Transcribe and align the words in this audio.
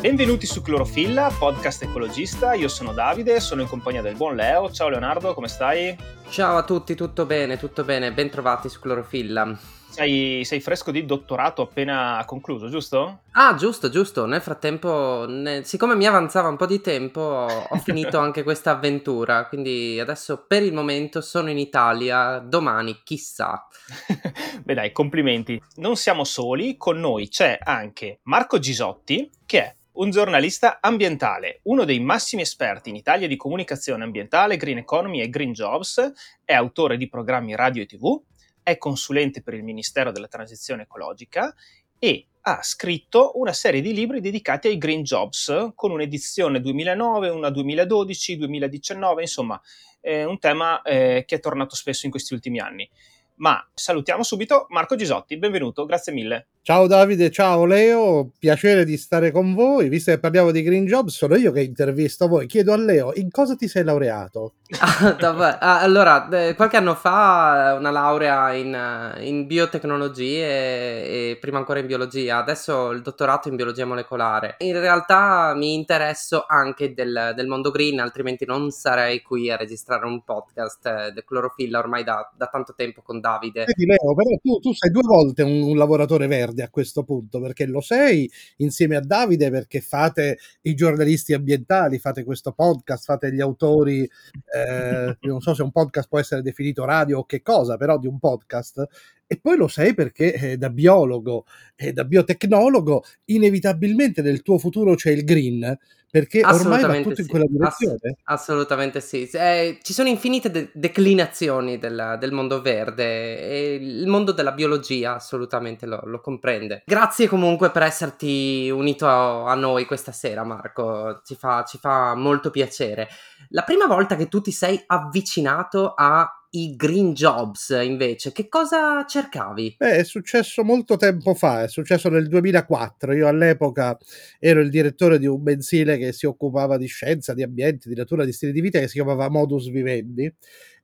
Benvenuti 0.00 0.46
su 0.46 0.62
Clorofilla, 0.62 1.28
podcast 1.36 1.82
ecologista. 1.82 2.54
Io 2.54 2.68
sono 2.68 2.92
Davide, 2.92 3.40
sono 3.40 3.62
in 3.62 3.68
compagnia 3.68 4.00
del 4.00 4.14
buon 4.14 4.36
Leo. 4.36 4.70
Ciao 4.70 4.88
Leonardo, 4.88 5.34
come 5.34 5.48
stai? 5.48 5.96
Ciao 6.30 6.58
a 6.58 6.62
tutti, 6.62 6.94
tutto 6.94 7.24
bene, 7.24 7.56
tutto 7.56 7.84
bene. 7.84 8.12
Bentrovati 8.12 8.68
su 8.68 8.80
Clorofilla. 8.80 9.58
Sei, 9.88 10.44
sei, 10.44 10.60
fresco 10.60 10.90
di 10.90 11.06
dottorato 11.06 11.62
appena 11.62 12.22
concluso, 12.26 12.68
giusto? 12.68 13.22
Ah, 13.32 13.54
giusto, 13.54 13.88
giusto. 13.88 14.26
Nel 14.26 14.42
frattempo, 14.42 15.24
ne... 15.26 15.64
siccome 15.64 15.96
mi 15.96 16.06
avanzava 16.06 16.48
un 16.48 16.56
po' 16.56 16.66
di 16.66 16.80
tempo, 16.80 17.20
ho 17.20 17.76
finito 17.82 18.18
anche 18.18 18.42
questa 18.42 18.72
avventura. 18.72 19.46
Quindi 19.46 19.98
adesso 19.98 20.44
per 20.46 20.62
il 20.62 20.74
momento 20.74 21.22
sono 21.22 21.50
in 21.50 21.58
Italia, 21.58 22.38
domani 22.38 23.00
chissà. 23.02 23.66
Beh 24.62 24.74
dai, 24.74 24.92
complimenti. 24.92 25.60
Non 25.76 25.96
siamo 25.96 26.24
soli, 26.24 26.76
con 26.76 27.00
noi 27.00 27.28
c'è 27.28 27.58
anche 27.60 28.20
Marco 28.24 28.58
Gisotti, 28.58 29.30
che 29.46 29.62
è 29.62 29.76
un 29.98 30.10
giornalista 30.10 30.78
ambientale, 30.80 31.60
uno 31.64 31.84
dei 31.84 31.98
massimi 31.98 32.42
esperti 32.42 32.88
in 32.88 32.94
Italia 32.94 33.26
di 33.26 33.36
comunicazione 33.36 34.04
ambientale, 34.04 34.56
green 34.56 34.78
economy 34.78 35.20
e 35.20 35.28
green 35.28 35.52
jobs, 35.52 36.12
è 36.44 36.54
autore 36.54 36.96
di 36.96 37.08
programmi 37.08 37.54
radio 37.54 37.82
e 37.82 37.86
tv, 37.86 38.20
è 38.62 38.76
consulente 38.78 39.42
per 39.42 39.54
il 39.54 39.64
Ministero 39.64 40.12
della 40.12 40.28
Transizione 40.28 40.82
Ecologica 40.82 41.54
e 41.98 42.26
ha 42.42 42.62
scritto 42.62 43.32
una 43.34 43.52
serie 43.52 43.80
di 43.80 43.92
libri 43.92 44.20
dedicati 44.20 44.68
ai 44.68 44.78
green 44.78 45.02
jobs, 45.02 45.72
con 45.74 45.90
un'edizione 45.90 46.60
2009, 46.60 47.28
una 47.28 47.50
2012, 47.50 48.36
2019, 48.36 49.20
insomma, 49.22 49.60
è 50.00 50.24
un 50.24 50.38
tema 50.38 50.80
eh, 50.82 51.24
che 51.26 51.36
è 51.36 51.40
tornato 51.40 51.74
spesso 51.74 52.06
in 52.06 52.10
questi 52.10 52.32
ultimi 52.34 52.58
anni. 52.58 52.88
Ma 53.36 53.64
salutiamo 53.72 54.22
subito 54.22 54.66
Marco 54.70 54.96
Gisotti, 54.96 55.36
benvenuto, 55.38 55.84
grazie 55.84 56.12
mille. 56.12 56.48
Ciao 56.68 56.86
Davide, 56.86 57.30
ciao 57.30 57.64
Leo, 57.64 58.30
piacere 58.38 58.84
di 58.84 58.98
stare 58.98 59.30
con 59.30 59.54
voi. 59.54 59.88
Visto 59.88 60.10
che 60.10 60.18
parliamo 60.18 60.50
di 60.50 60.60
Green 60.60 60.84
Job, 60.84 61.08
sono 61.08 61.34
io 61.34 61.50
che 61.50 61.62
intervisto 61.62 62.28
voi. 62.28 62.46
Chiedo 62.46 62.74
a 62.74 62.76
Leo, 62.76 63.12
in 63.14 63.30
cosa 63.30 63.56
ti 63.56 63.66
sei 63.68 63.84
laureato? 63.84 64.52
ah, 65.18 65.80
allora, 65.80 66.28
eh, 66.28 66.54
qualche 66.54 66.76
anno 66.76 66.94
fa 66.94 67.74
una 67.78 67.90
laurea 67.90 68.52
in, 68.52 68.74
eh, 68.74 69.26
in 69.26 69.46
biotecnologie 69.46 70.44
e, 70.44 71.30
e, 71.30 71.38
prima 71.40 71.56
ancora 71.56 71.78
in 71.78 71.86
biologia, 71.86 72.36
adesso 72.36 72.90
il 72.90 73.00
dottorato 73.00 73.48
in 73.48 73.56
biologia 73.56 73.86
molecolare. 73.86 74.56
In 74.58 74.78
realtà 74.78 75.54
mi 75.56 75.72
interesso 75.72 76.44
anche 76.46 76.92
del, 76.92 77.32
del 77.34 77.46
mondo 77.46 77.70
green, 77.70 77.98
altrimenti 77.98 78.44
non 78.44 78.70
sarei 78.72 79.22
qui 79.22 79.50
a 79.50 79.56
registrare 79.56 80.04
un 80.04 80.22
podcast 80.22 80.84
eh, 80.84 81.12
del 81.12 81.24
clorofilla 81.24 81.78
ormai 81.78 82.04
da, 82.04 82.30
da, 82.36 82.46
tanto 82.48 82.74
tempo 82.76 83.00
con 83.00 83.20
Davide. 83.20 83.64
Senti 83.64 83.86
Leo, 83.86 84.14
però 84.14 84.36
tu, 84.42 84.58
tu 84.58 84.74
sei 84.74 84.90
due 84.90 85.02
volte 85.06 85.42
un, 85.42 85.62
un 85.62 85.76
lavoratore 85.78 86.26
verde 86.26 86.57
verde 86.58 86.62
a 86.62 86.70
questo 86.70 87.04
punto, 87.04 87.40
perché 87.40 87.66
lo 87.66 87.80
sei 87.80 88.30
insieme 88.56 88.96
a 88.96 89.00
Davide, 89.00 89.50
perché 89.50 89.80
fate 89.80 90.38
i 90.62 90.74
giornalisti 90.74 91.32
ambientali, 91.32 91.98
fate 91.98 92.24
questo 92.24 92.52
podcast, 92.52 93.04
fate 93.04 93.32
gli 93.32 93.40
autori, 93.40 94.02
eh, 94.02 95.16
non 95.20 95.40
so 95.40 95.54
se 95.54 95.62
un 95.62 95.70
podcast 95.70 96.08
può 96.08 96.18
essere 96.18 96.42
definito 96.42 96.84
radio 96.84 97.20
o 97.20 97.24
che 97.24 97.42
cosa, 97.42 97.76
però 97.76 97.98
di 97.98 98.06
un 98.06 98.18
podcast. 98.18 98.86
E 99.26 99.38
poi 99.38 99.56
lo 99.58 99.68
sei 99.68 99.92
perché 99.94 100.32
eh, 100.32 100.56
da 100.56 100.70
biologo 100.70 101.44
e 101.76 101.92
da 101.92 102.04
biotecnologo, 102.04 103.04
inevitabilmente 103.26 104.22
nel 104.22 104.42
tuo 104.42 104.58
futuro 104.58 104.94
c'è 104.94 105.10
il 105.10 105.24
green, 105.24 105.78
perché 106.10 106.42
ormai 106.44 106.82
va 106.82 107.00
tutto 107.00 107.14
sì. 107.16 107.20
in 107.22 107.26
quella 107.28 107.44
direzione. 107.48 107.98
Ass- 108.24 108.42
assolutamente 108.42 109.00
sì. 109.00 109.28
Eh, 109.30 109.78
ci 109.82 109.92
sono 109.92 110.08
infinite 110.08 110.50
de- 110.50 110.70
declinazioni 110.72 111.78
del, 111.78 112.16
del, 112.18 112.32
mondo 112.32 112.62
verde 112.62 113.40
e 113.40 113.74
il 113.74 114.06
mondo 114.06 114.32
della 114.32 114.52
biologia 114.52 115.14
assolutamente 115.14 115.84
lo, 115.86 116.00
lo 116.04 116.20
comprende. 116.20 116.82
Grazie 116.86 117.28
comunque 117.28 117.70
per 117.70 117.82
esserti 117.82 118.70
unito 118.70 119.06
a, 119.06 119.50
a 119.50 119.54
noi 119.54 119.84
questa 119.84 120.12
sera, 120.12 120.44
Marco. 120.44 121.20
Ci 121.24 121.34
fa, 121.34 121.64
ci 121.64 121.78
fa 121.78 122.14
molto 122.14 122.50
piacere. 122.50 123.08
La 123.50 123.62
prima 123.62 123.86
volta 123.86 124.16
che 124.16 124.28
tu 124.28 124.40
ti 124.40 124.50
sei 124.50 124.82
avvicinato 124.86 125.92
a 125.94 126.37
i 126.50 126.74
green 126.76 127.12
jobs 127.12 127.70
invece, 127.82 128.32
che 128.32 128.48
cosa 128.48 129.04
cercavi? 129.06 129.74
Beh, 129.78 129.96
è 129.96 130.04
successo 130.04 130.64
molto 130.64 130.96
tempo 130.96 131.34
fa, 131.34 131.62
è 131.62 131.68
successo 131.68 132.08
nel 132.08 132.28
2004. 132.28 133.12
Io 133.12 133.28
all'epoca 133.28 133.96
ero 134.38 134.60
il 134.60 134.70
direttore 134.70 135.18
di 135.18 135.26
un 135.26 135.42
mensile 135.42 135.98
che 135.98 136.12
si 136.12 136.26
occupava 136.26 136.76
di 136.76 136.86
scienza, 136.86 137.34
di 137.34 137.42
ambiente, 137.42 137.88
di 137.88 137.94
natura, 137.94 138.24
di 138.24 138.32
stili 138.32 138.52
di 138.52 138.60
vita 138.60 138.78
che 138.80 138.88
si 138.88 138.94
chiamava 138.94 139.28
Modus 139.28 139.68
Vivendi 139.70 140.32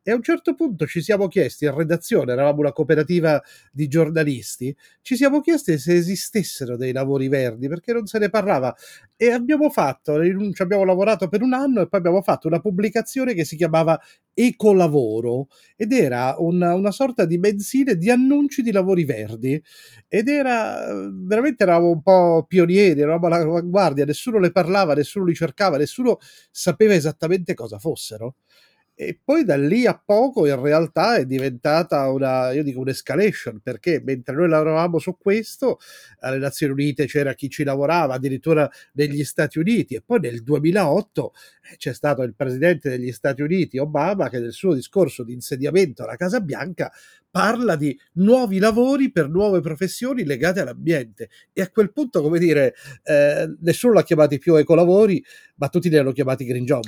e 0.07 0.11
a 0.13 0.15
un 0.15 0.23
certo 0.23 0.55
punto 0.55 0.87
ci 0.87 1.01
siamo 1.01 1.29
chiesti, 1.29 1.65
in 1.65 1.75
redazione, 1.75 2.33
eravamo 2.33 2.61
una 2.61 2.73
cooperativa 2.73 3.43
di 3.73 3.89
giornalisti, 3.89 4.75
ci 5.01 5.17
siamo 5.17 5.41
chiesti 5.41 5.79
se 5.79 5.95
esistessero 5.95 6.77
dei 6.77 6.93
lavori 6.93 7.29
verdi, 7.29 7.69
perché 7.69 7.95
non 7.95 8.07
se 8.07 8.19
ne 8.19 8.29
parlava. 8.29 8.75
E 9.17 9.31
abbiamo 9.31 9.71
fatto, 9.71 10.23
ci 10.53 10.63
abbiamo 10.63 10.85
lavorato 10.85 11.29
per 11.29 11.41
un 11.43 11.55
anno 11.55 11.81
e 11.81 11.89
poi 11.89 12.01
abbiamo 12.01 12.21
fatto 12.21 12.49
una 12.49 12.61
pubblicazione 12.61 13.33
che 13.33 13.45
si 13.45 13.57
chiamava 13.57 13.99
Ecolavoro 14.37 15.47
ed 15.77 15.93
era 15.93 16.35
una, 16.39 16.75
una 16.75 16.91
sorta 16.91 17.25
di 17.25 17.39
mensile 17.39 17.97
di 17.97 18.11
annunci 18.11 18.63
di 18.63 18.73
lavori 18.73 19.05
verdi. 19.05 19.61
Ed 20.09 20.29
era 20.29 20.85
veramente 21.13 21.63
eravamo 21.63 21.91
un 21.91 22.03
po' 22.03 22.45
pionieri, 22.47 23.01
eravamo 23.01 23.27
all'avanguardia, 23.27 24.05
nessuno 24.05 24.39
ne 24.39 24.51
parlava, 24.51 24.95
nessuno 24.95 25.25
li 25.25 25.35
cercava, 25.35 25.77
nessuno 25.79 26.19
sapeva 26.51 26.95
esattamente 26.95 27.55
cosa 27.55 27.79
fossero 27.79 28.35
e 28.97 29.19
poi 29.23 29.45
da 29.45 29.57
lì 29.57 29.87
a 29.87 30.01
poco 30.03 30.47
in 30.47 30.61
realtà 30.61 31.17
è 31.17 31.27
diventata 31.27 32.09
una, 32.11 32.53
io 32.53 32.63
dico 32.63 32.81
un'escalation, 32.81 33.61
perché 33.61 34.01
mentre 34.05 34.35
noi 34.37 34.49
lavoravamo 34.49 34.99
su 34.99 35.17
questo, 35.19 35.79
alle 36.21 36.39
Nazioni 36.39 36.73
Unite 36.73 37.07
c'era 37.07 37.35
chi 37.35 37.49
ci 37.51 37.65
lavorava, 37.65 38.15
addirittura 38.15 38.71
negli 38.93 39.25
Stati 39.25 39.59
Uniti, 39.59 39.97
e 39.97 40.03
poi 40.03 40.21
nel 40.21 40.43
2008 40.43 41.33
eh, 41.73 41.77
c'è 41.77 41.93
stato 41.93 42.23
il 42.23 42.35
presidente 42.37 42.89
degli 42.89 43.11
Stati 43.11 43.43
Uniti, 43.43 43.79
Obama, 43.79 44.29
che 44.29 44.39
nel 44.39 44.53
suo 44.53 44.75
discorso 44.75 45.25
di 45.25 45.33
insediamento 45.33 46.05
alla 46.05 46.17
Casa 46.17 46.41
Bianca 46.41 46.93
parla 47.29 47.75
di 47.75 47.99
nuovi 48.13 48.61
lavori 48.61 49.11
per 49.11 49.29
nuove 49.29 49.61
professioni 49.61 50.25
legate 50.25 50.61
all'ambiente. 50.61 51.31
E 51.53 51.63
a 51.63 51.69
quel 51.69 51.93
punto, 51.93 52.23
come 52.23 52.39
dire, 52.39 52.75
eh, 53.03 53.53
nessuno 53.61 53.95
l'ha 53.95 54.05
chiamati 54.05 54.39
più 54.39 54.55
ecolavori, 54.55 55.21
ma 55.57 55.69
tutti 55.69 55.89
li 55.89 55.99
hanno 55.99 56.13
chiamati 56.13 56.45
green 56.45 56.65
job. 56.65 56.85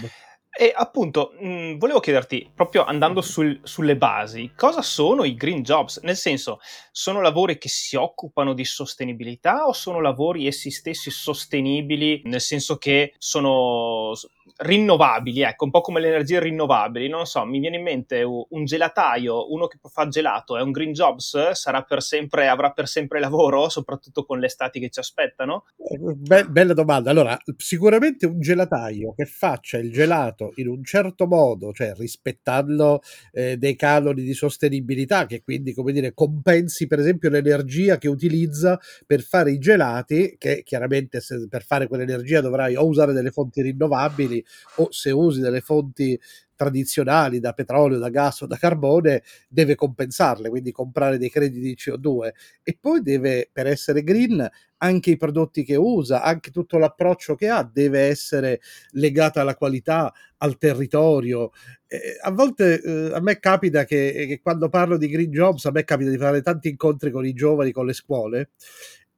E 0.58 0.72
appunto, 0.74 1.34
mh, 1.38 1.76
volevo 1.76 2.00
chiederti, 2.00 2.50
proprio 2.54 2.84
andando 2.84 3.20
sul, 3.20 3.60
sulle 3.62 3.96
basi, 3.96 4.52
cosa 4.56 4.80
sono 4.80 5.24
i 5.24 5.34
green 5.34 5.62
jobs? 5.62 5.98
Nel 5.98 6.16
senso, 6.16 6.60
sono 6.90 7.20
lavori 7.20 7.58
che 7.58 7.68
si 7.68 7.94
occupano 7.94 8.54
di 8.54 8.64
sostenibilità 8.64 9.66
o 9.66 9.74
sono 9.74 10.00
lavori 10.00 10.46
essi 10.46 10.70
stessi 10.70 11.10
sostenibili, 11.10 12.22
nel 12.24 12.40
senso 12.40 12.78
che 12.78 13.12
sono 13.18 14.14
rinnovabili, 14.58 15.42
ecco, 15.42 15.64
un 15.64 15.70
po' 15.70 15.82
come 15.82 16.00
le 16.00 16.08
energie 16.08 16.40
rinnovabili, 16.40 17.08
non 17.08 17.26
so, 17.26 17.44
mi 17.44 17.58
viene 17.58 17.76
in 17.76 17.82
mente 17.82 18.22
un 18.22 18.64
gelataio, 18.64 19.52
uno 19.52 19.66
che 19.66 19.78
fa 19.82 20.08
gelato, 20.08 20.56
è 20.56 20.62
un 20.62 20.70
green 20.70 20.92
jobs, 20.92 21.50
sarà 21.50 21.82
per 21.82 22.02
sempre, 22.02 22.48
avrà 22.48 22.70
per 22.70 22.88
sempre 22.88 23.20
lavoro, 23.20 23.68
soprattutto 23.68 24.24
con 24.24 24.38
le 24.38 24.46
estati 24.46 24.80
che 24.80 24.88
ci 24.88 25.00
aspettano? 25.00 25.64
Be- 25.98 26.46
bella 26.48 26.72
domanda, 26.72 27.10
allora, 27.10 27.36
sicuramente 27.56 28.24
un 28.24 28.40
gelataio 28.40 29.12
che 29.14 29.26
faccia 29.26 29.76
il 29.76 29.92
gelato 29.92 30.45
in 30.56 30.68
un 30.68 30.84
certo 30.84 31.26
modo, 31.26 31.72
cioè 31.72 31.92
rispettando 31.94 33.02
eh, 33.32 33.56
dei 33.56 33.76
canoni 33.76 34.22
di 34.22 34.34
sostenibilità, 34.34 35.26
che 35.26 35.42
quindi, 35.42 35.72
come 35.72 35.92
dire, 35.92 36.14
compensi 36.14 36.86
per 36.86 36.98
esempio 36.98 37.30
l'energia 37.30 37.98
che 37.98 38.08
utilizza 38.08 38.78
per 39.06 39.22
fare 39.22 39.52
i 39.52 39.58
gelati, 39.58 40.36
che 40.38 40.62
chiaramente 40.64 41.20
per 41.48 41.64
fare 41.64 41.86
quell'energia 41.86 42.40
dovrai 42.40 42.76
o 42.76 42.86
usare 42.86 43.12
delle 43.12 43.30
fonti 43.30 43.62
rinnovabili 43.62 44.44
o 44.76 44.88
se 44.90 45.10
usi 45.10 45.40
delle 45.40 45.60
fonti 45.60 46.18
tradizionali 46.56 47.38
da 47.38 47.52
petrolio, 47.52 47.98
da 47.98 48.08
gas 48.08 48.40
o 48.40 48.46
da 48.46 48.56
carbone, 48.56 49.22
deve 49.48 49.74
compensarle, 49.74 50.48
quindi 50.48 50.72
comprare 50.72 51.18
dei 51.18 51.30
crediti 51.30 51.60
di 51.60 51.76
CO2 51.76 52.34
e 52.62 52.76
poi 52.80 53.03
deve, 53.03 53.48
per 53.53 53.66
essere 53.66 54.03
green, 54.03 54.48
anche 54.78 55.10
i 55.10 55.16
prodotti 55.16 55.62
che 55.64 55.76
usa, 55.76 56.22
anche 56.22 56.50
tutto 56.50 56.78
l'approccio 56.78 57.34
che 57.34 57.48
ha 57.48 57.62
deve 57.62 58.00
essere 58.00 58.60
legato 58.92 59.41
alla 59.41 59.54
qualità, 59.54 60.12
al 60.38 60.58
territorio. 60.58 61.50
Eh, 61.86 62.18
a 62.20 62.30
volte 62.32 62.80
eh, 62.82 63.10
a 63.14 63.20
me 63.20 63.38
capita 63.38 63.84
che, 63.84 64.24
che 64.28 64.41
quando 64.42 64.68
parlo 64.68 64.97
di 64.97 65.09
green 65.09 65.30
jobs, 65.30 65.64
a 65.66 65.70
me 65.70 65.84
capita 65.84 66.10
di 66.10 66.18
fare 66.18 66.42
tanti 66.42 66.68
incontri 66.68 67.10
con 67.10 67.24
i 67.24 67.32
giovani, 67.32 67.72
con 67.72 67.86
le 67.86 67.92
scuole 67.92 68.50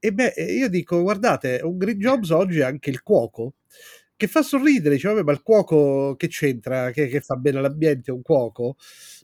e 0.01 0.13
beh, 0.13 0.35
io 0.37 0.69
dico, 0.69 1.03
guardate, 1.03 1.61
un 1.65 1.77
green 1.77 1.99
jobs 1.99 2.31
oggi 2.31 2.61
è 2.61 2.65
anche 2.65 2.91
il 2.91 3.03
cuoco 3.03 3.55
che 4.19 4.27
fa 4.27 4.43
sorridere, 4.43 4.97
dice, 4.97 5.07
vabbè, 5.09 5.23
ma 5.23 5.31
il 5.31 5.43
cuoco 5.43 6.17
che 6.17 6.27
c'entra, 6.27 6.91
che, 6.91 7.07
che 7.07 7.21
fa 7.21 7.37
bene 7.37 7.59
all'ambiente 7.59 8.11
un 8.11 8.21
cuoco? 8.21 8.77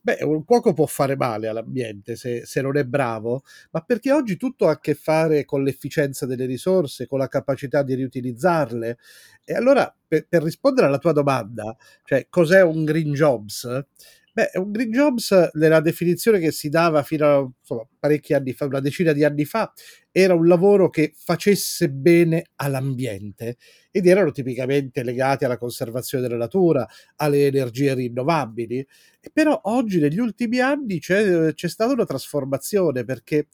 Beh, 0.03 0.19
un 0.23 0.45
cuoco 0.45 0.73
può 0.73 0.87
fare 0.87 1.17
male 1.17 1.49
all'ambiente 1.49 2.15
se, 2.15 2.47
se, 2.47 2.61
non 2.63 2.77
è 2.77 2.85
bravo, 2.85 3.43
ma 3.73 3.81
perché 3.81 4.13
oggi 4.13 4.37
tutto 4.37 4.69
ha 4.69 4.73
a 4.73 4.79
che 4.79 4.95
fare 4.95 5.45
con 5.45 5.65
l'efficienza 5.65 6.27
delle 6.27 6.47
risorse, 6.47 7.09
con 7.09 7.19
la 7.19 7.27
capacità 7.27 7.83
di 7.83 7.95
riutilizzarle. 7.95 8.99
E 9.45 9.55
allora, 9.55 9.93
per, 10.07 10.29
per 10.29 10.45
rispondere 10.45 10.87
alla 10.87 10.99
tua 10.99 11.13
domanda, 11.13 11.77
cioè 12.05 12.29
cos'è 12.31 12.63
un 12.63 12.85
green 12.85 13.13
jobs? 13.15 13.67
Beh, 14.37 14.51
un 14.55 14.73
green 14.73 14.91
jobs, 14.91 15.51
nella 15.53 15.79
definizione 15.79 16.41
che 16.41 16.51
si 16.51 16.69
dava 16.69 17.05
fino 17.05 17.25
a 17.25 17.49
insomma, 17.61 17.87
parecchi 18.01 18.35
anni 18.35 18.53
fa, 18.53 18.65
una 18.65 18.81
decina 18.81 19.13
di 19.13 19.23
anni 19.23 19.45
fa, 19.45 19.73
era 20.11 20.35
un 20.35 20.49
lavoro 20.49 20.91
che 20.91 21.13
facesse 21.17 21.89
bene 21.89 22.47
all'ambiente 22.57 23.59
ed 23.93 24.09
erano 24.09 24.33
tipicamente 24.33 25.05
legati 25.05 25.45
alla 25.45 25.57
conservazione 25.57 26.25
della 26.27 26.37
natura, 26.39 26.85
alle 27.17 27.47
energie 27.47 27.95
rinnovabili. 27.95 28.79
E 29.21 29.31
però 29.33 29.61
oggi, 29.67 30.01
negli 30.01 30.19
ultimi 30.19 30.59
anni, 30.59 30.99
c'è, 30.99 31.55
c'è 31.55 31.69
stata 31.69 31.93
una 31.93 32.05
trasformazione 32.05 33.05
perché 33.05 33.47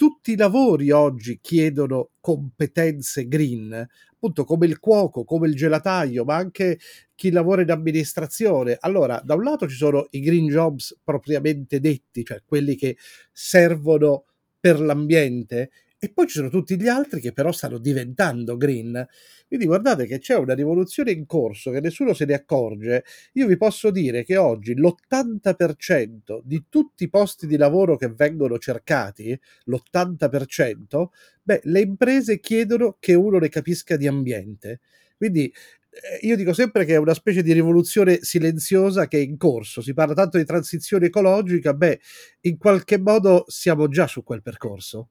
tutti 0.00 0.32
i 0.32 0.36
lavori 0.36 0.90
oggi 0.92 1.40
chiedono 1.42 2.12
competenze 2.20 3.28
green, 3.28 3.86
appunto 4.14 4.44
come 4.44 4.64
il 4.64 4.78
cuoco, 4.78 5.24
come 5.24 5.46
il 5.46 5.54
gelataio, 5.54 6.24
ma 6.24 6.36
anche 6.36 6.78
chi 7.14 7.30
lavora 7.30 7.60
in 7.60 7.70
amministrazione. 7.70 8.78
Allora, 8.80 9.20
da 9.22 9.34
un 9.34 9.42
lato 9.42 9.68
ci 9.68 9.76
sono 9.76 10.06
i 10.12 10.20
green 10.20 10.46
jobs 10.46 10.98
propriamente 11.04 11.80
detti, 11.80 12.24
cioè 12.24 12.40
quelli 12.46 12.76
che 12.76 12.96
servono 13.30 14.24
per 14.58 14.80
l'ambiente, 14.80 15.70
e 16.02 16.10
poi 16.12 16.26
ci 16.26 16.34
sono 16.38 16.48
tutti 16.48 16.80
gli 16.80 16.88
altri 16.88 17.20
che 17.20 17.32
però 17.32 17.52
stanno 17.52 17.76
diventando 17.78 18.56
green. 18.56 19.06
Quindi 19.46 19.66
guardate 19.66 20.06
che 20.06 20.18
c'è 20.18 20.34
una 20.36 20.54
rivoluzione 20.54 21.10
in 21.10 21.26
corso 21.26 21.70
che 21.70 21.80
nessuno 21.80 22.14
se 22.14 22.24
ne 22.24 22.32
accorge. 22.34 23.04
Io 23.34 23.46
vi 23.46 23.56
posso 23.58 23.90
dire 23.90 24.24
che 24.24 24.36
oggi 24.38 24.74
l'80% 24.74 26.40
di 26.42 26.64
tutti 26.70 27.04
i 27.04 27.10
posti 27.10 27.46
di 27.46 27.56
lavoro 27.58 27.96
che 27.96 28.08
vengono 28.08 28.56
cercati, 28.58 29.38
l'80%, 29.64 31.10
beh, 31.42 31.60
le 31.64 31.80
imprese 31.80 32.40
chiedono 32.40 32.96
che 32.98 33.12
uno 33.14 33.38
ne 33.38 33.48
capisca 33.50 33.96
di 33.96 34.06
ambiente. 34.06 34.80
Quindi 35.18 35.52
eh, 35.90 36.26
io 36.26 36.36
dico 36.36 36.52
sempre 36.52 36.84
che 36.84 36.94
è 36.94 36.96
una 36.98 37.14
specie 37.14 37.42
di 37.42 37.52
rivoluzione 37.52 38.18
silenziosa 38.22 39.06
che 39.08 39.18
è 39.18 39.22
in 39.22 39.36
corso. 39.36 39.82
Si 39.82 39.92
parla 39.92 40.14
tanto 40.14 40.38
di 40.38 40.44
transizione 40.44 41.06
ecologica, 41.06 41.74
beh, 41.74 42.00
in 42.42 42.56
qualche 42.58 42.98
modo 42.98 43.44
siamo 43.48 43.88
già 43.88 44.06
su 44.06 44.22
quel 44.22 44.42
percorso. 44.42 45.10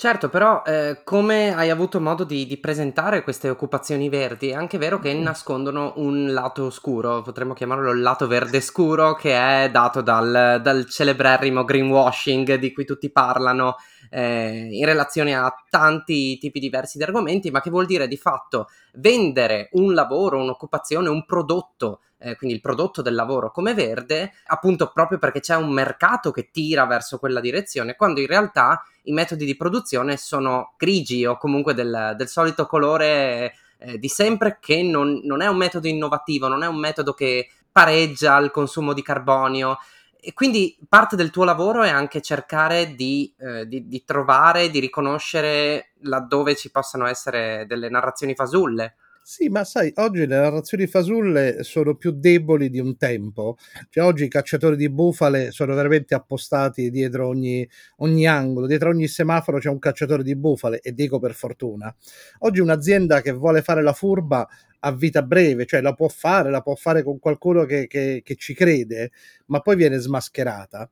Certo, 0.00 0.30
però 0.30 0.62
eh, 0.64 1.02
come 1.04 1.54
hai 1.54 1.68
avuto 1.68 2.00
modo 2.00 2.24
di, 2.24 2.46
di, 2.46 2.56
presentare 2.56 3.22
queste 3.22 3.50
occupazioni 3.50 4.08
verdi, 4.08 4.48
è 4.48 4.54
anche 4.54 4.78
vero 4.78 4.98
che 4.98 5.12
nascondono 5.12 5.92
un 5.96 6.32
lato 6.32 6.64
oscuro, 6.64 7.20
potremmo 7.20 7.52
chiamarlo 7.52 7.90
il 7.90 8.00
lato 8.00 8.26
verde 8.26 8.62
scuro, 8.62 9.14
che 9.14 9.34
è 9.34 9.70
dato 9.70 10.00
dal, 10.00 10.60
dal 10.62 10.86
celeberrimo 10.86 11.64
greenwashing 11.64 12.54
di 12.54 12.72
cui 12.72 12.86
tutti 12.86 13.10
parlano 13.10 13.76
eh, 14.08 14.68
in 14.70 14.86
relazione 14.86 15.36
a 15.36 15.54
tanti 15.68 16.38
tipi 16.38 16.60
diversi 16.60 16.96
di 16.96 17.04
argomenti, 17.04 17.50
ma 17.50 17.60
che 17.60 17.68
vuol 17.68 17.84
dire 17.84 18.08
di 18.08 18.16
fatto 18.16 18.68
vendere 18.94 19.68
un 19.72 19.92
lavoro, 19.92 20.40
un'occupazione, 20.40 21.10
un 21.10 21.26
prodotto 21.26 22.00
eh, 22.20 22.36
quindi 22.36 22.56
il 22.56 22.62
prodotto 22.62 23.02
del 23.02 23.14
lavoro 23.14 23.50
come 23.50 23.74
verde, 23.74 24.32
appunto 24.46 24.90
proprio 24.92 25.18
perché 25.18 25.40
c'è 25.40 25.56
un 25.56 25.70
mercato 25.70 26.30
che 26.30 26.50
tira 26.50 26.84
verso 26.84 27.18
quella 27.18 27.40
direzione, 27.40 27.96
quando 27.96 28.20
in 28.20 28.26
realtà 28.26 28.82
i 29.04 29.12
metodi 29.12 29.44
di 29.44 29.56
produzione 29.56 29.89
sono 30.16 30.74
grigi 30.76 31.24
o 31.24 31.36
comunque 31.36 31.74
del, 31.74 32.14
del 32.16 32.28
solito 32.28 32.66
colore 32.66 33.54
eh, 33.78 33.98
di 33.98 34.08
sempre 34.08 34.58
che 34.60 34.82
non, 34.82 35.20
non 35.24 35.40
è 35.40 35.46
un 35.46 35.56
metodo 35.56 35.88
innovativo, 35.88 36.48
non 36.48 36.62
è 36.62 36.66
un 36.66 36.78
metodo 36.78 37.12
che 37.12 37.48
pareggia 37.72 38.38
il 38.38 38.50
consumo 38.50 38.92
di 38.92 39.02
carbonio. 39.02 39.78
E 40.22 40.34
quindi 40.34 40.76
parte 40.86 41.16
del 41.16 41.30
tuo 41.30 41.44
lavoro 41.44 41.82
è 41.82 41.88
anche 41.88 42.20
cercare 42.20 42.94
di, 42.94 43.32
eh, 43.38 43.66
di, 43.66 43.88
di, 43.88 44.04
trovare, 44.04 44.68
di 44.68 44.78
riconoscere 44.78 45.92
laddove 46.02 46.56
ci 46.56 46.70
possano 46.70 47.06
essere 47.06 47.64
delle 47.66 47.88
narrazioni 47.88 48.34
fasulle 48.34 48.96
sì, 49.32 49.48
ma 49.48 49.62
sai, 49.62 49.92
oggi 49.98 50.26
le 50.26 50.36
narrazioni 50.40 50.88
fasulle 50.88 51.62
sono 51.62 51.94
più 51.94 52.10
deboli 52.10 52.68
di 52.68 52.80
un 52.80 52.96
tempo. 52.96 53.56
Cioè, 53.88 54.02
oggi 54.04 54.24
i 54.24 54.28
cacciatori 54.28 54.74
di 54.74 54.90
bufale 54.90 55.52
sono 55.52 55.72
veramente 55.76 56.16
appostati 56.16 56.90
dietro 56.90 57.28
ogni, 57.28 57.64
ogni 57.98 58.26
angolo, 58.26 58.66
dietro 58.66 58.88
ogni 58.90 59.06
semaforo 59.06 59.58
c'è 59.58 59.68
un 59.68 59.78
cacciatore 59.78 60.24
di 60.24 60.34
bufale, 60.34 60.80
e 60.80 60.92
dico 60.94 61.20
per 61.20 61.34
fortuna. 61.34 61.94
Oggi 62.40 62.58
un'azienda 62.58 63.20
che 63.20 63.30
vuole 63.30 63.62
fare 63.62 63.82
la 63.84 63.92
furba 63.92 64.48
a 64.80 64.92
vita 64.92 65.22
breve, 65.22 65.66
cioè 65.66 65.80
la 65.80 65.92
può 65.94 66.08
fare, 66.08 66.50
la 66.50 66.62
può 66.62 66.74
fare 66.74 67.02
con 67.02 67.18
qualcuno 67.18 67.64
che, 67.64 67.86
che, 67.86 68.22
che 68.24 68.34
ci 68.36 68.54
crede, 68.54 69.10
ma 69.46 69.60
poi 69.60 69.76
viene 69.76 69.98
smascherata. 69.98 70.90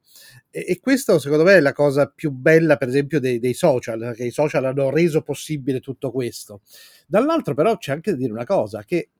E, 0.50 0.64
e, 0.68 0.80
questo 0.80 1.18
secondo 1.18 1.44
me 1.44 1.54
è 1.54 1.60
la 1.60 1.72
cosa 1.72 2.06
più 2.06 2.30
bella, 2.30 2.76
per 2.76 2.88
esempio, 2.88 3.20
dei, 3.20 3.38
dei 3.38 3.54
social, 3.54 4.12
che 4.14 4.24
i 4.24 4.30
social 4.30 4.64
hanno 4.64 4.90
reso 4.90 5.22
possibile 5.22 5.80
tutto 5.80 6.10
questo. 6.10 6.62
Dall'altro 7.06 7.54
però 7.54 7.76
c'è 7.78 7.92
anche 7.92 8.10
da 8.10 8.16
dire 8.16 8.32
una 8.32 8.44
cosa, 8.44 8.84
che 8.84 9.10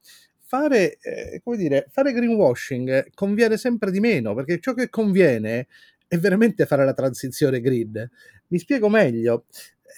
fare, 0.41 0.99
eh, 1.01 1.41
come 1.43 1.57
dire, 1.57 1.87
fare 1.91 2.13
greenwashing 2.13 3.11
conviene 3.15 3.57
sempre 3.57 3.91
di 3.91 4.01
meno, 4.01 4.35
perché 4.35 4.59
ciò 4.61 4.75
che 4.75 4.89
conviene 4.89 5.67
è 6.07 6.19
veramente 6.19 6.65
fare 6.67 6.85
la 6.85 6.95
transizione 6.95 7.61
green. 7.61 8.11
Mi 8.49 8.59
spiego 8.59 8.89
meglio 8.89 9.45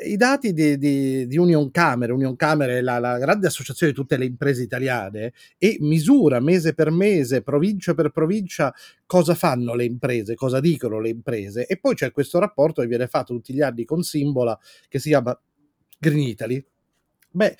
i 0.04 0.16
dati 0.16 0.52
di, 0.52 0.78
di, 0.78 1.26
di, 1.26 1.36
Union 1.36 1.70
Camera, 1.70 2.14
Union 2.14 2.36
Camera 2.36 2.72
è 2.72 2.80
la, 2.80 2.98
la, 2.98 3.18
grande 3.18 3.48
associazione 3.48 3.92
di 3.92 3.98
tutte 3.98 4.16
le 4.16 4.24
imprese 4.24 4.62
italiane 4.62 5.32
e 5.58 5.76
misura 5.80 6.40
mese 6.40 6.74
per 6.74 6.90
mese, 6.90 7.42
provincia 7.42 7.94
per 7.94 8.10
provincia, 8.10 8.72
cosa 9.04 9.34
fanno 9.34 9.74
le 9.74 9.84
imprese, 9.84 10.34
cosa 10.34 10.60
dicono 10.60 11.00
le 11.00 11.08
imprese 11.08 11.66
e 11.66 11.78
poi 11.78 11.94
c'è 11.94 12.12
questo 12.12 12.38
rapporto 12.38 12.82
che 12.82 12.88
viene 12.88 13.08
fatto 13.08 13.34
tutti 13.34 13.52
gli 13.52 13.62
anni 13.62 13.84
con 13.84 14.02
Simbola 14.02 14.58
che 14.88 14.98
si 14.98 15.08
chiama 15.08 15.38
Green 15.98 16.20
Italy. 16.20 16.64
Beh, 17.32 17.56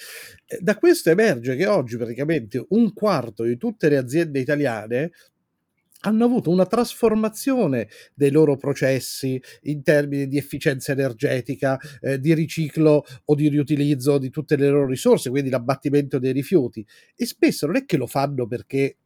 eh, 0.47 0.59
da 0.61 0.77
questo 0.77 1.11
emerge 1.11 1.55
che 1.55 1.67
oggi 1.67 1.97
praticamente 1.97 2.65
un 2.71 2.93
quarto 2.93 3.45
di 3.45 3.57
tutte 3.57 3.89
le 3.89 3.99
aziende 3.99 4.41
italiane 4.41 5.13
hanno 6.01 6.25
avuto 6.25 6.51
una 6.51 6.67
trasformazione 6.67 7.89
dei 8.15 8.31
loro 8.31 8.57
processi 8.57 9.41
in 9.63 9.83
termini 9.83 10.27
di 10.27 10.39
efficienza 10.39 10.93
energetica, 10.93 11.79
eh, 12.01 12.19
di 12.19 12.33
riciclo 12.35 13.05
o 13.25 13.35
di 13.35 13.49
riutilizzo 13.49 14.19
di 14.19 14.31
tutte 14.31 14.57
le 14.57 14.69
loro 14.69 14.87
risorse, 14.87 15.31
quindi 15.31 15.51
l'abbattimento 15.51 16.19
dei 16.19 16.33
rifiuti. 16.33 16.85
E 17.15 17.27
spesso 17.27 17.67
non 17.67 17.77
è 17.77 17.85
che 17.85 17.97
lo 17.97 18.07
fanno 18.07 18.47
perché 18.47 18.97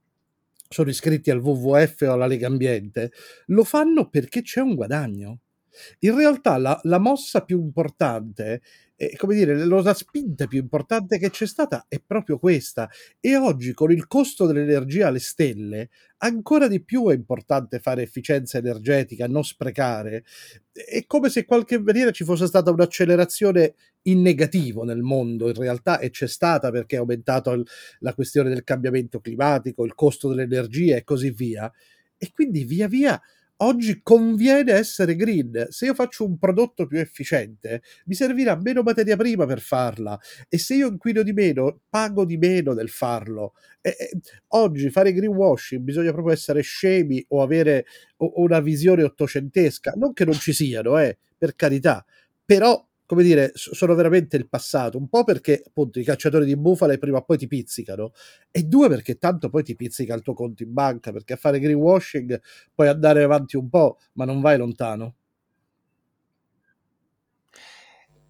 sono 0.69 0.91
iscritti 0.91 1.31
al 1.31 1.38
WWF 1.38 2.02
o 2.02 2.12
alla 2.12 2.26
Lega 2.26 2.46
Ambiente, 2.46 3.12
lo 3.46 3.64
fanno 3.64 4.08
perché 4.08 4.43
c'è 4.43 4.61
un 4.61 4.75
guadagno. 4.75 5.41
In 6.00 6.16
realtà 6.16 6.56
la, 6.56 6.78
la 6.84 6.98
mossa 6.98 7.42
più 7.42 7.60
importante 7.60 8.62
e 8.96 9.16
come 9.16 9.34
dire, 9.34 9.56
la 9.56 9.94
spinta 9.94 10.46
più 10.46 10.60
importante 10.60 11.18
che 11.18 11.28
c'è 11.30 11.46
stata 11.46 11.86
è 11.88 12.00
proprio 12.00 12.38
questa. 12.38 12.88
E 13.18 13.36
oggi, 13.36 13.72
con 13.72 13.90
il 13.90 14.06
costo 14.06 14.46
dell'energia 14.46 15.08
alle 15.08 15.18
stelle, 15.18 15.90
ancora 16.18 16.68
di 16.68 16.80
più 16.82 17.08
è 17.08 17.14
importante 17.14 17.80
fare 17.80 18.02
efficienza 18.02 18.58
energetica, 18.58 19.26
non 19.26 19.42
sprecare. 19.42 20.24
È 20.70 21.04
come 21.06 21.28
se 21.28 21.40
in 21.40 21.46
qualche 21.46 21.81
maniera 21.81 22.12
ci 22.12 22.22
fosse 22.22 22.46
stata 22.46 22.70
un'accelerazione 22.70 23.74
in 24.02 24.22
negativo 24.22 24.84
nel 24.84 25.02
mondo, 25.02 25.48
in 25.48 25.54
realtà, 25.54 25.98
e 25.98 26.10
c'è 26.10 26.28
stata 26.28 26.70
perché 26.70 26.94
è 26.94 27.00
aumentato 27.00 27.50
il, 27.50 27.66
la 27.98 28.14
questione 28.14 28.48
del 28.50 28.62
cambiamento 28.62 29.19
climatico, 29.19 29.84
il 29.84 29.94
costo 29.96 30.28
dell'energia 30.28 30.94
e 30.94 31.02
così 31.02 31.31
via. 31.31 31.70
E 32.16 32.31
quindi 32.32 32.62
via 32.62 32.86
via 32.86 33.20
Oggi 33.58 34.01
conviene 34.03 34.73
essere 34.73 35.15
green. 35.15 35.69
Se 35.70 35.87
io 35.87 35.94
faccio 35.94 36.25
un 36.25 36.39
prodotto 36.39 36.87
più 36.87 36.99
efficiente, 36.99 37.82
mi 38.06 38.15
servirà 38.15 38.56
meno 38.56 38.82
materia 38.82 39.17
prima 39.17 39.46
per 39.46 39.61
farla 39.61 40.19
e 40.49 40.58
se 40.58 40.75
io 40.75 40.89
inquino 40.89 41.23
di 41.23 41.32
meno, 41.32 41.81
pago 41.89 42.25
di 42.25 42.37
meno 42.37 42.73
nel 42.73 42.89
farlo. 42.89 43.55
E, 43.81 43.91
e, 43.96 44.11
oggi 44.49 44.91
fare 44.91 45.13
greenwashing 45.13 45.82
bisogna 45.82 46.13
proprio 46.13 46.34
essere 46.34 46.63
scemi 46.63 47.25
o 47.29 47.43
avere 47.43 47.87
o, 48.17 48.32
una 48.43 48.58
visione 48.61 49.05
ottocentesca. 49.05 49.93
Non 49.96 50.13
che 50.13 50.25
non 50.25 50.34
ci 50.34 50.53
siano, 50.53 50.99
eh, 50.99 51.17
per 51.39 51.55
carità, 51.55 52.05
però 52.44 52.84
come 53.06 53.23
dire, 53.23 53.53
sono 53.55 53.94
veramente 53.94 54.37
il 54.37 54.49
passato, 54.49 54.99
un 54.99 55.08
po' 55.08 55.25
perché 55.25 55.63
appunto 55.67 55.99
i 55.99 56.05
cacciatori 56.05 56.44
di 56.46 56.56
bufale 56.56 56.99
prima 56.99 57.19
o 57.19 57.23
poi 57.25 57.37
ti 57.39 57.46
pizzicano 57.46 58.13
e 58.51 58.63
due 58.65 58.89
perché 58.89 59.19
tanto 59.19 59.49
poi 59.51 59.63
ti 59.63 59.75
pizzica 59.77 60.15
il 60.15 60.23
tuo 60.23 60.34
conto 60.34 60.63
in 60.63 60.73
banca, 60.73 61.13
perché 61.13 61.34
a 61.34 61.37
fare 61.37 61.61
greenwashing 61.61 62.41
puoi 62.75 62.89
andare 62.89 63.23
avanti 63.23 63.56
un 63.56 63.69
po', 63.69 63.99
ma 64.15 64.25
non 64.25 64.41
vai 64.41 64.56
lontano. 64.58 65.15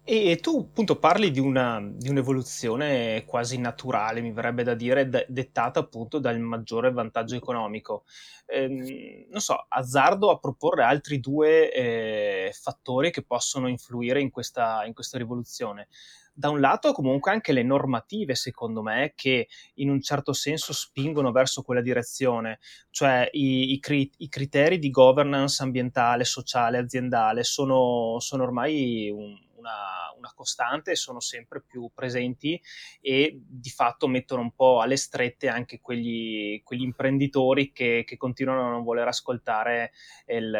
E 0.07 0.37
tu 0.39 0.67
appunto 0.69 0.99
parli 0.99 1.31
di, 1.31 1.39
una, 1.39 1.81
di 1.83 2.09
un'evoluzione 2.09 3.25
quasi 3.25 3.57
naturale, 3.57 4.21
mi 4.21 4.31
verrebbe 4.31 4.61
da 4.61 4.75
dire, 4.75 5.09
de- 5.09 5.25
dettata 5.27 5.79
appunto 5.79 6.19
dal 6.19 6.39
maggiore 6.39 6.91
vantaggio 6.91 7.35
economico. 7.35 8.03
Eh, 8.45 9.25
non 9.31 9.41
so, 9.41 9.65
azzardo 9.67 10.29
a 10.29 10.37
proporre 10.37 10.83
altri 10.83 11.19
due 11.19 11.73
eh, 11.73 12.53
fattori 12.53 13.09
che 13.09 13.23
possono 13.23 13.67
influire 13.67 14.21
in 14.21 14.29
questa, 14.29 14.85
in 14.85 14.93
questa 14.93 15.17
rivoluzione 15.17 15.87
da 16.37 16.49
un 16.49 16.59
lato 16.59 16.91
comunque 16.91 17.31
anche 17.31 17.53
le 17.53 17.63
normative, 17.63 18.35
secondo 18.35 18.81
me, 18.81 19.13
che 19.15 19.47
in 19.75 19.89
un 19.89 20.01
certo 20.01 20.33
senso 20.33 20.73
spingono 20.73 21.31
verso 21.31 21.61
quella 21.61 21.81
direzione, 21.81 22.59
cioè 22.89 23.29
i, 23.31 23.71
i, 23.71 23.79
cri- 23.79 24.11
i 24.17 24.27
criteri 24.27 24.77
di 24.77 24.89
governance 24.89 25.63
ambientale, 25.63 26.25
sociale, 26.25 26.77
aziendale 26.77 27.43
sono, 27.45 28.19
sono 28.19 28.43
ormai 28.43 29.09
un, 29.09 29.33
una, 29.65 30.13
una, 30.17 30.31
costante 30.35 30.95
sono 30.95 31.19
sempre 31.19 31.61
più 31.61 31.89
presenti 31.93 32.61
e 33.01 33.41
di 33.43 33.69
fatto 33.69 34.07
mettono 34.07 34.41
un 34.41 34.53
po' 34.53 34.81
alle 34.81 34.95
strette 34.95 35.47
anche 35.47 35.79
quegli, 35.81 36.61
quegli 36.63 36.83
imprenditori 36.83 37.71
che, 37.71 38.03
che, 38.05 38.17
continuano 38.17 38.67
a 38.67 38.69
non 38.69 38.83
voler 38.83 39.07
ascoltare 39.07 39.91
il, 40.27 40.55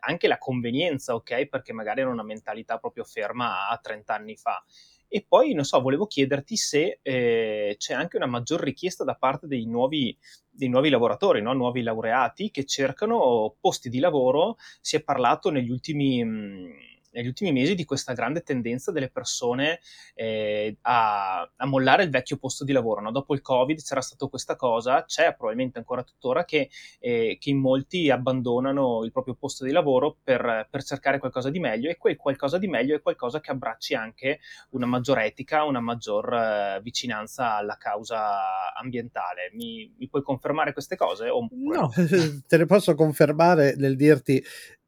anche 0.00 0.28
la 0.28 0.38
convenienza, 0.38 1.14
ok? 1.14 1.46
Perché 1.46 1.72
magari 1.72 2.00
hanno 2.00 2.12
una 2.12 2.22
mentalità 2.22 2.78
proprio 2.78 3.04
ferma 3.04 3.68
a 3.68 3.76
30 3.76 4.14
anni 4.14 4.36
fa. 4.36 4.64
E 5.12 5.24
poi, 5.26 5.54
non 5.54 5.64
so, 5.64 5.80
volevo 5.80 6.06
chiederti 6.06 6.56
se 6.56 7.00
eh, 7.02 7.74
c'è 7.76 7.94
anche 7.94 8.16
una 8.16 8.26
maggior 8.26 8.60
richiesta 8.60 9.02
da 9.02 9.16
parte 9.16 9.48
dei 9.48 9.66
nuovi, 9.66 10.16
dei 10.48 10.68
nuovi 10.68 10.88
lavoratori, 10.88 11.42
no? 11.42 11.52
nuovi 11.52 11.82
laureati 11.82 12.52
che 12.52 12.64
cercano 12.64 13.56
posti 13.60 13.88
di 13.88 13.98
lavoro. 13.98 14.56
Si 14.80 14.94
è 14.96 15.02
parlato 15.02 15.50
negli 15.50 15.70
ultimi... 15.70 16.24
Mh, 16.24 16.98
negli 17.12 17.26
ultimi 17.26 17.52
mesi 17.52 17.74
di 17.74 17.84
questa 17.84 18.12
grande 18.12 18.42
tendenza 18.42 18.92
delle 18.92 19.10
persone 19.10 19.80
eh, 20.14 20.76
a, 20.82 21.50
a, 21.56 21.66
mollare 21.66 22.04
il 22.04 22.10
vecchio 22.10 22.36
posto 22.36 22.64
di 22.64 22.72
lavoro. 22.72 23.00
No? 23.00 23.10
Dopo 23.10 23.34
il 23.34 23.40
Covid 23.40 23.82
c'era 23.82 24.00
stata 24.00 24.26
questa 24.26 24.56
cosa, 24.56 25.04
c'è 25.04 25.34
probabilmente 25.34 25.78
ancora 25.78 26.02
tuttora, 26.02 26.44
che, 26.44 26.70
eh, 26.98 27.36
che, 27.40 27.50
in 27.50 27.58
molti 27.58 28.10
abbandonano 28.10 29.04
il 29.04 29.12
proprio 29.12 29.34
posto 29.34 29.64
di 29.64 29.72
lavoro 29.72 30.18
per, 30.22 30.68
per, 30.70 30.82
cercare 30.82 31.18
qualcosa 31.18 31.50
di 31.50 31.58
meglio 31.58 31.90
e 31.90 31.96
quel 31.96 32.16
qualcosa 32.16 32.58
di 32.58 32.68
meglio 32.68 32.96
è 32.96 33.02
qualcosa 33.02 33.40
che 33.40 33.50
abbracci 33.50 33.94
anche 33.94 34.40
una 34.70 34.86
maggior 34.86 35.18
etica, 35.18 35.64
una 35.64 35.80
maggior 35.80 36.32
eh, 36.32 36.80
vicinanza 36.82 37.54
alla 37.54 37.76
causa 37.76 38.72
ambientale. 38.74 39.50
Mi, 39.52 39.92
mi, 39.98 40.08
puoi 40.08 40.22
confermare 40.22 40.72
queste 40.72 40.96
cose? 40.96 41.28
O... 41.28 41.46
No, 41.50 41.90
te 42.46 42.56
le 42.56 42.66
posso 42.66 42.94
confermare 42.94 43.74
nel 43.76 43.96
dirti 43.96 44.42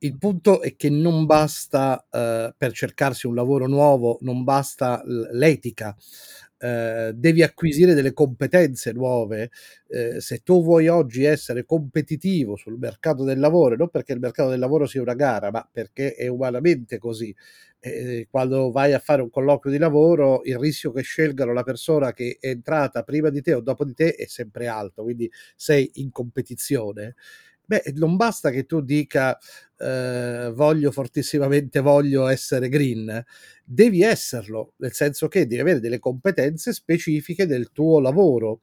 il 0.04 0.18
punto 0.18 0.61
è 0.62 0.75
che 0.76 0.90
non 0.90 1.26
basta 1.26 2.04
eh, 2.11 2.54
per 2.56 2.73
cercarsi 2.73 3.26
un 3.26 3.35
lavoro 3.35 3.66
nuovo, 3.66 4.18
non 4.23 4.42
basta 4.42 5.00
l'etica, 5.06 5.97
eh, 6.59 7.12
devi 7.14 7.42
acquisire 7.42 7.94
delle 7.94 8.12
competenze 8.12 8.92
nuove. 8.92 9.50
Eh, 9.88 10.21
se 10.21 10.38
tu 10.38 10.62
vuoi 10.62 10.88
oggi 10.88 11.25
essere 11.25 11.64
competitivo 11.64 12.56
sul 12.56 12.78
mercato 12.78 13.23
del 13.25 13.38
lavoro, 13.38 13.76
non 13.76 13.90
perché 13.90 14.12
il 14.12 14.21
mercato 14.21 14.50
del 14.50 14.59
lavoro 14.59 14.87
sia 14.87 15.02
una 15.02 15.14
gara, 15.14 15.50
ma 15.52 15.68
perché 15.71 16.14
è 16.14 16.26
umanamente 16.26 16.99
così. 16.99 17.35
Eh, 17.85 18.26
quando 18.30 18.71
vai 18.71 18.92
a 18.92 18.99
fare 19.00 19.23
un 19.23 19.30
colloquio 19.30 19.73
di 19.73 19.78
lavoro, 19.78 20.42
il 20.44 20.59
rischio 20.59 20.92
che 20.92 21.02
scelgano 21.02 21.52
la 21.52 21.64
persona 21.64 22.12
che 22.12 22.38
è 22.40 22.49
entrata 22.49 23.02
prima 23.02 23.28
di 23.30 23.40
te 23.42 23.54
o 23.54 23.61
dopo 23.61 23.85
di 23.85 23.94
te 23.94 24.14
è 24.14 24.26
sempre 24.26 24.66
alto, 24.68 25.02
quindi 25.02 25.30
sei 25.56 25.90
in 25.94 26.11
competizione 26.11 27.14
beh, 27.64 27.92
non 27.95 28.16
basta 28.16 28.50
che 28.50 28.64
tu 28.66 28.81
dica 28.81 29.38
eh, 29.78 30.50
voglio 30.54 30.90
fortissimamente, 30.90 31.81
voglio 31.81 32.26
essere 32.28 32.69
green, 32.69 33.25
devi 33.64 34.02
esserlo, 34.02 34.75
nel 34.76 34.92
senso 34.92 35.28
che 35.28 35.47
devi 35.47 35.61
avere 35.61 35.81
delle 35.81 35.99
competenze 35.99 36.73
specifiche 36.73 37.47
del 37.47 37.71
tuo 37.73 38.00
lavoro. 38.00 38.61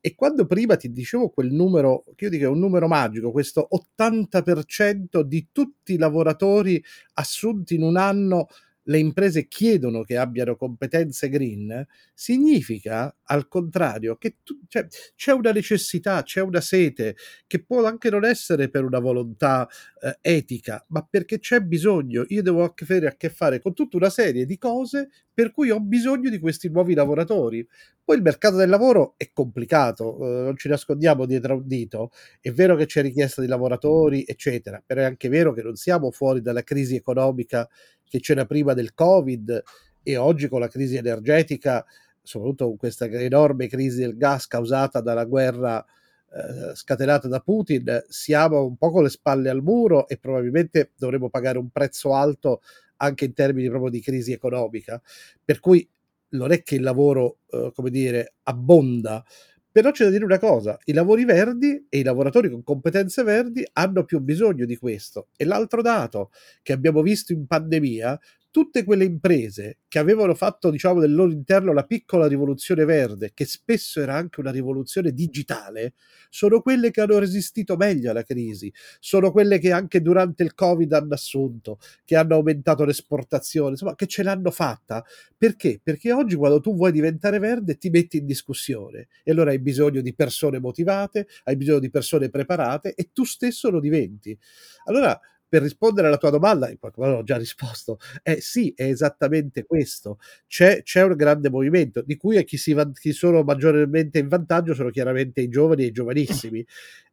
E 0.00 0.14
quando 0.14 0.46
prima 0.46 0.76
ti 0.76 0.92
dicevo 0.92 1.28
quel 1.30 1.52
numero, 1.52 2.04
che 2.14 2.24
io 2.26 2.30
dico 2.30 2.44
è 2.44 2.48
un 2.48 2.60
numero 2.60 2.86
magico, 2.86 3.32
questo 3.32 3.68
80% 3.72 5.22
di 5.22 5.48
tutti 5.50 5.94
i 5.94 5.98
lavoratori 5.98 6.82
assunti 7.14 7.74
in 7.74 7.82
un 7.82 7.96
anno 7.96 8.46
le 8.88 8.98
imprese 8.98 9.48
chiedono 9.48 10.02
che 10.02 10.16
abbiano 10.16 10.56
competenze 10.56 11.28
green, 11.28 11.86
significa 12.14 13.14
al 13.24 13.46
contrario 13.46 14.16
che 14.16 14.36
tu, 14.42 14.58
cioè, 14.66 14.86
c'è 15.14 15.32
una 15.32 15.52
necessità, 15.52 16.22
c'è 16.22 16.40
una 16.40 16.60
sete 16.62 17.14
che 17.46 17.62
può 17.62 17.84
anche 17.84 18.08
non 18.10 18.24
essere 18.24 18.70
per 18.70 18.84
una 18.84 18.98
volontà 18.98 19.68
eh, 20.00 20.18
etica, 20.22 20.84
ma 20.88 21.06
perché 21.08 21.38
c'è 21.38 21.60
bisogno. 21.60 22.24
Io 22.28 22.42
devo 22.42 22.64
avere 22.64 23.06
a 23.08 23.16
che 23.16 23.28
fare 23.28 23.60
con 23.60 23.74
tutta 23.74 23.96
una 23.98 24.10
serie 24.10 24.46
di 24.46 24.56
cose 24.56 25.08
per 25.32 25.52
cui 25.52 25.70
ho 25.70 25.80
bisogno 25.80 26.30
di 26.30 26.38
questi 26.38 26.68
nuovi 26.68 26.94
lavoratori. 26.94 27.66
Poi 28.02 28.16
il 28.16 28.22
mercato 28.22 28.56
del 28.56 28.70
lavoro 28.70 29.14
è 29.18 29.30
complicato, 29.32 30.16
eh, 30.24 30.42
non 30.44 30.56
ci 30.56 30.68
nascondiamo 30.68 31.26
dietro 31.26 31.56
un 31.56 31.66
dito. 31.66 32.10
È 32.40 32.50
vero 32.50 32.74
che 32.74 32.86
c'è 32.86 33.02
richiesta 33.02 33.42
di 33.42 33.46
lavoratori, 33.48 34.24
eccetera, 34.26 34.82
però 34.84 35.02
è 35.02 35.04
anche 35.04 35.28
vero 35.28 35.52
che 35.52 35.62
non 35.62 35.76
siamo 35.76 36.10
fuori 36.10 36.40
dalla 36.40 36.62
crisi 36.62 36.96
economica 36.96 37.68
che 38.08 38.20
c'era 38.20 38.46
prima 38.46 38.74
del 38.74 38.94
Covid 38.94 39.62
e 40.02 40.16
oggi 40.16 40.48
con 40.48 40.60
la 40.60 40.68
crisi 40.68 40.96
energetica, 40.96 41.84
soprattutto 42.22 42.66
con 42.66 42.76
questa 42.76 43.06
enorme 43.06 43.68
crisi 43.68 44.00
del 44.00 44.16
gas 44.16 44.46
causata 44.46 45.00
dalla 45.00 45.24
guerra 45.24 45.84
eh, 46.30 46.74
scatenata 46.74 47.28
da 47.28 47.40
Putin, 47.40 48.04
siamo 48.08 48.64
un 48.64 48.76
po' 48.76 48.90
con 48.90 49.02
le 49.02 49.08
spalle 49.08 49.48
al 49.48 49.62
muro 49.62 50.06
e 50.08 50.18
probabilmente 50.18 50.92
dovremo 50.96 51.30
pagare 51.30 51.58
un 51.58 51.70
prezzo 51.70 52.14
alto 52.14 52.60
anche 52.96 53.24
in 53.24 53.32
termini 53.32 53.68
proprio 53.68 53.90
di 53.90 54.00
crisi 54.00 54.32
economica. 54.32 55.00
Per 55.44 55.60
cui 55.60 55.88
non 56.30 56.52
è 56.52 56.62
che 56.62 56.74
il 56.74 56.82
lavoro, 56.82 57.38
eh, 57.50 57.72
come 57.74 57.90
dire, 57.90 58.34
abbonda, 58.42 59.24
però 59.70 59.90
c'è 59.90 60.04
da 60.04 60.10
dire 60.10 60.24
una 60.24 60.38
cosa, 60.38 60.78
i 60.84 60.92
lavori 60.92 61.24
verdi 61.24 61.86
e 61.88 61.98
i 61.98 62.02
lavoratori 62.02 62.50
con 62.50 62.62
competenze 62.62 63.22
verdi 63.22 63.66
hanno 63.74 64.04
più 64.04 64.20
bisogno 64.20 64.64
di 64.64 64.76
questo. 64.76 65.28
E 65.36 65.44
l'altro 65.44 65.82
dato 65.82 66.30
che 66.62 66.72
abbiamo 66.72 67.02
visto 67.02 67.32
in 67.32 67.46
pandemia 67.46 68.18
tutte 68.50 68.84
quelle 68.84 69.04
imprese 69.04 69.78
che 69.88 69.98
avevano 69.98 70.34
fatto, 70.34 70.70
diciamo, 70.70 71.00
del 71.00 71.14
loro 71.14 71.30
interno 71.32 71.72
la 71.72 71.84
piccola 71.84 72.26
rivoluzione 72.26 72.84
verde, 72.84 73.32
che 73.34 73.44
spesso 73.44 74.00
era 74.00 74.14
anche 74.14 74.40
una 74.40 74.50
rivoluzione 74.50 75.12
digitale, 75.12 75.94
sono 76.30 76.60
quelle 76.60 76.90
che 76.90 77.00
hanno 77.00 77.18
resistito 77.18 77.76
meglio 77.76 78.10
alla 78.10 78.22
crisi, 78.22 78.72
sono 79.00 79.30
quelle 79.32 79.58
che 79.58 79.72
anche 79.72 80.00
durante 80.02 80.42
il 80.42 80.54
Covid 80.54 80.92
hanno 80.92 81.14
assunto, 81.14 81.78
che 82.04 82.16
hanno 82.16 82.34
aumentato 82.34 82.84
l'esportazione, 82.84 83.70
insomma, 83.70 83.94
che 83.94 84.06
ce 84.06 84.22
l'hanno 84.22 84.50
fatta. 84.50 85.04
Perché? 85.36 85.80
Perché 85.82 86.12
oggi 86.12 86.36
quando 86.36 86.60
tu 86.60 86.74
vuoi 86.74 86.92
diventare 86.92 87.38
verde 87.38 87.76
ti 87.78 87.90
metti 87.90 88.18
in 88.18 88.26
discussione 88.26 89.08
e 89.22 89.30
allora 89.30 89.50
hai 89.50 89.58
bisogno 89.60 90.00
di 90.00 90.14
persone 90.14 90.58
motivate, 90.58 91.26
hai 91.44 91.56
bisogno 91.56 91.78
di 91.80 91.90
persone 91.90 92.28
preparate 92.30 92.94
e 92.94 93.10
tu 93.12 93.24
stesso 93.24 93.70
lo 93.70 93.80
diventi. 93.80 94.36
Allora, 94.84 95.18
per 95.48 95.62
rispondere 95.62 96.08
alla 96.08 96.18
tua 96.18 96.30
domanda, 96.30 96.68
in 96.70 96.78
qualche 96.78 97.00
modo 97.00 97.16
ho 97.16 97.22
già 97.22 97.36
risposto, 97.36 97.98
eh 98.22 98.40
sì, 98.40 98.72
è 98.76 98.84
esattamente 98.84 99.64
questo. 99.64 100.18
C'è, 100.46 100.82
c'è 100.82 101.02
un 101.02 101.16
grande 101.16 101.50
movimento, 101.50 102.02
di 102.02 102.16
cui 102.16 102.42
chi, 102.44 102.56
si, 102.56 102.76
chi 103.00 103.12
sono 103.12 103.42
maggiormente 103.42 104.18
in 104.18 104.28
vantaggio 104.28 104.74
sono 104.74 104.90
chiaramente 104.90 105.40
i 105.40 105.48
giovani 105.48 105.84
e 105.84 105.86
i 105.86 105.92
giovanissimi 105.92 106.64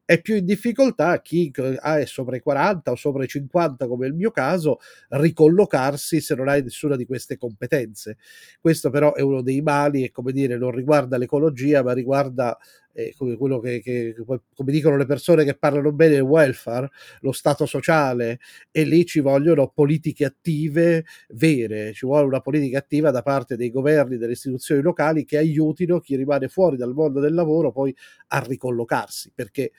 è 0.05 0.21
più 0.21 0.35
in 0.35 0.45
difficoltà 0.45 1.19
chi 1.21 1.51
è 1.51 2.05
sopra 2.05 2.35
i 2.35 2.39
40 2.39 2.91
o 2.91 2.95
sopra 2.95 3.24
i 3.24 3.27
50 3.27 3.88
come 3.88 4.05
il 4.05 4.13
mio 4.13 4.29
caso 4.29 4.77
ricollocarsi 5.09 6.21
se 6.21 6.35
non 6.35 6.47
hai 6.47 6.62
nessuna 6.62 6.95
di 6.95 7.05
queste 7.05 7.38
competenze. 7.38 8.17
Questo 8.62 8.91
però 8.91 9.13
è 9.15 9.21
uno 9.21 9.41
dei 9.41 9.62
mali 9.62 10.03
e 10.03 10.12
come 10.12 10.31
dire 10.31 10.57
non 10.57 10.71
riguarda 10.71 11.17
l'ecologia 11.17 11.81
ma 11.83 11.93
riguarda 11.93 12.55
eh, 12.95 13.13
come 13.17 13.35
quello 13.35 13.59
che, 13.59 13.81
che, 13.81 14.15
come 14.15 14.71
dicono 14.71 14.95
le 14.95 15.05
persone 15.05 15.43
che 15.43 15.55
parlano 15.55 15.91
bene 15.91 16.15
il 16.15 16.21
welfare 16.21 16.89
lo 17.19 17.31
stato 17.33 17.65
sociale 17.65 18.39
e 18.71 18.83
lì 18.83 19.05
ci 19.05 19.19
vogliono 19.19 19.67
politiche 19.74 20.25
attive 20.25 21.05
vere. 21.29 21.93
Ci 21.93 22.05
vuole 22.05 22.25
una 22.25 22.39
politica 22.39 22.77
attiva 22.77 23.12
da 23.12 23.21
parte 23.21 23.57
dei 23.57 23.69
governi 23.69 24.17
delle 24.17 24.33
istituzioni 24.33 24.81
locali 24.81 25.25
che 25.25 25.38
aiutino 25.38 26.00
chi 26.00 26.15
rimane 26.15 26.47
fuori 26.47 26.77
dal 26.77 26.93
mondo 26.93 27.19
del 27.19 27.33
lavoro 27.33 27.71
poi 27.71 27.93
a 28.27 28.39
ricollocarsi 28.39 29.31
perché 29.35 29.71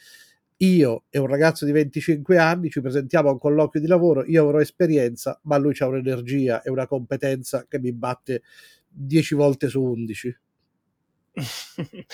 io 0.58 1.04
e 1.10 1.18
un 1.18 1.26
ragazzo 1.26 1.64
di 1.64 1.72
25 1.72 2.38
anni 2.38 2.70
ci 2.70 2.80
presentiamo 2.80 3.28
a 3.28 3.32
un 3.32 3.38
colloquio 3.38 3.80
di 3.80 3.88
lavoro, 3.88 4.24
io 4.24 4.44
avrò 4.44 4.60
esperienza, 4.60 5.38
ma 5.44 5.56
lui 5.58 5.74
ha 5.78 5.86
un'energia 5.86 6.62
e 6.62 6.70
una 6.70 6.86
competenza 6.86 7.66
che 7.68 7.78
mi 7.78 7.92
batte 7.92 8.42
10 8.88 9.34
volte 9.34 9.68
su 9.68 9.82
11. 9.82 10.38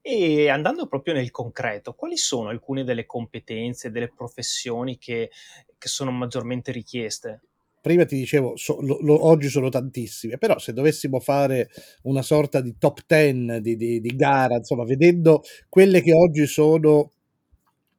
e 0.00 0.48
andando 0.48 0.86
proprio 0.86 1.14
nel 1.14 1.32
concreto, 1.32 1.94
quali 1.94 2.16
sono 2.16 2.50
alcune 2.50 2.84
delle 2.84 3.06
competenze, 3.06 3.90
delle 3.90 4.12
professioni 4.14 4.96
che, 4.96 5.30
che 5.76 5.88
sono 5.88 6.12
maggiormente 6.12 6.70
richieste? 6.70 7.40
Prima 7.80 8.06
ti 8.06 8.16
dicevo, 8.16 8.56
so, 8.56 8.80
lo, 8.80 8.98
lo, 9.02 9.26
oggi 9.26 9.48
sono 9.48 9.68
tantissime, 9.68 10.38
però 10.38 10.58
se 10.58 10.72
dovessimo 10.72 11.20
fare 11.20 11.68
una 12.04 12.22
sorta 12.22 12.62
di 12.62 12.76
top 12.78 13.00
10 13.06 13.60
di, 13.60 13.76
di, 13.76 14.00
di 14.00 14.16
gara, 14.16 14.54
insomma, 14.54 14.84
vedendo 14.84 15.42
quelle 15.68 16.00
che 16.00 16.14
oggi 16.14 16.46
sono 16.46 17.10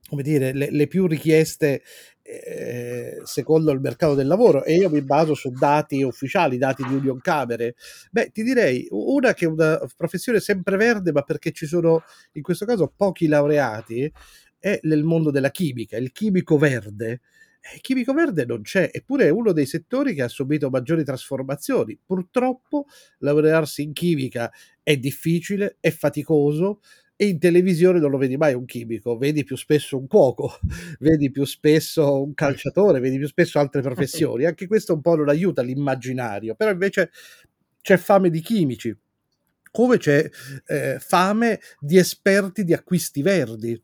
come 0.07 0.23
dire, 0.23 0.53
le, 0.53 0.69
le 0.71 0.87
più 0.87 1.07
richieste 1.07 1.81
eh, 2.27 3.21
secondo 3.23 3.71
il 3.71 3.79
mercato 3.79 4.15
del 4.15 4.25
lavoro 4.25 4.63
e 4.63 4.73
io 4.73 4.89
mi 4.89 5.03
baso 5.03 5.35
su 5.35 5.51
dati 5.51 6.01
ufficiali, 6.01 6.57
dati 6.57 6.83
di 6.83 6.95
Union 6.95 7.19
Camere. 7.19 7.75
Beh, 8.11 8.31
ti 8.31 8.41
direi 8.41 8.87
una 8.89 9.33
che 9.33 9.45
è 9.45 9.47
una 9.47 9.79
professione 9.95 10.39
sempreverde, 10.39 11.11
ma 11.11 11.21
perché 11.21 11.51
ci 11.51 11.67
sono 11.67 12.03
in 12.33 12.41
questo 12.41 12.65
caso 12.65 12.91
pochi 12.95 13.27
laureati, 13.27 14.11
è 14.57 14.79
nel 14.83 15.03
mondo 15.03 15.29
della 15.29 15.51
chimica, 15.51 15.97
il 15.97 16.11
chimico 16.11 16.57
verde. 16.57 17.21
Il 17.73 17.81
chimico 17.81 18.13
verde 18.13 18.45
non 18.45 18.61
c'è, 18.61 18.91
eppure 18.91 19.25
è 19.25 19.29
uno 19.29 19.51
dei 19.51 19.65
settori 19.65 20.13
che 20.13 20.21
ha 20.21 20.27
subito 20.27 20.69
maggiori 20.69 21.03
trasformazioni. 21.03 21.99
Purtroppo 22.03 22.85
laurearsi 23.19 23.81
in 23.81 23.91
chimica 23.91 24.51
è 24.83 24.97
difficile, 24.97 25.77
è 25.79 25.89
faticoso, 25.89 26.81
e 27.15 27.27
in 27.27 27.39
televisione 27.39 27.99
non 27.99 28.11
lo 28.11 28.17
vedi 28.17 28.37
mai 28.37 28.53
un 28.53 28.65
chimico, 28.65 29.17
vedi 29.17 29.43
più 29.43 29.55
spesso 29.55 29.97
un 29.97 30.07
cuoco, 30.07 30.59
vedi 30.99 31.31
più 31.31 31.45
spesso 31.45 32.21
un 32.23 32.33
calciatore, 32.33 32.99
vedi 32.99 33.17
più 33.17 33.27
spesso 33.27 33.59
altre 33.59 33.81
professioni. 33.81 34.45
Anche 34.45 34.67
questo 34.67 34.93
un 34.93 35.01
po' 35.01 35.15
non 35.15 35.29
aiuta 35.29 35.61
l'immaginario, 35.61 36.55
però 36.55 36.71
invece 36.71 37.11
c'è 37.81 37.97
fame 37.97 38.29
di 38.29 38.41
chimici, 38.41 38.95
come 39.71 39.97
c'è 39.97 40.29
eh, 40.67 40.97
fame 40.99 41.59
di 41.79 41.97
esperti 41.97 42.63
di 42.63 42.73
acquisti 42.73 43.21
verdi 43.21 43.81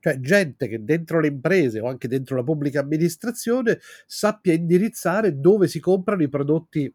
cioè 0.00 0.20
gente 0.20 0.68
che 0.68 0.84
dentro 0.84 1.20
le 1.20 1.28
imprese 1.28 1.80
o 1.80 1.88
anche 1.88 2.08
dentro 2.08 2.36
la 2.36 2.44
pubblica 2.44 2.80
amministrazione 2.80 3.80
sappia 4.06 4.52
indirizzare 4.52 5.38
dove 5.38 5.66
si 5.66 5.80
comprano 5.80 6.22
i 6.22 6.28
prodotti 6.28 6.92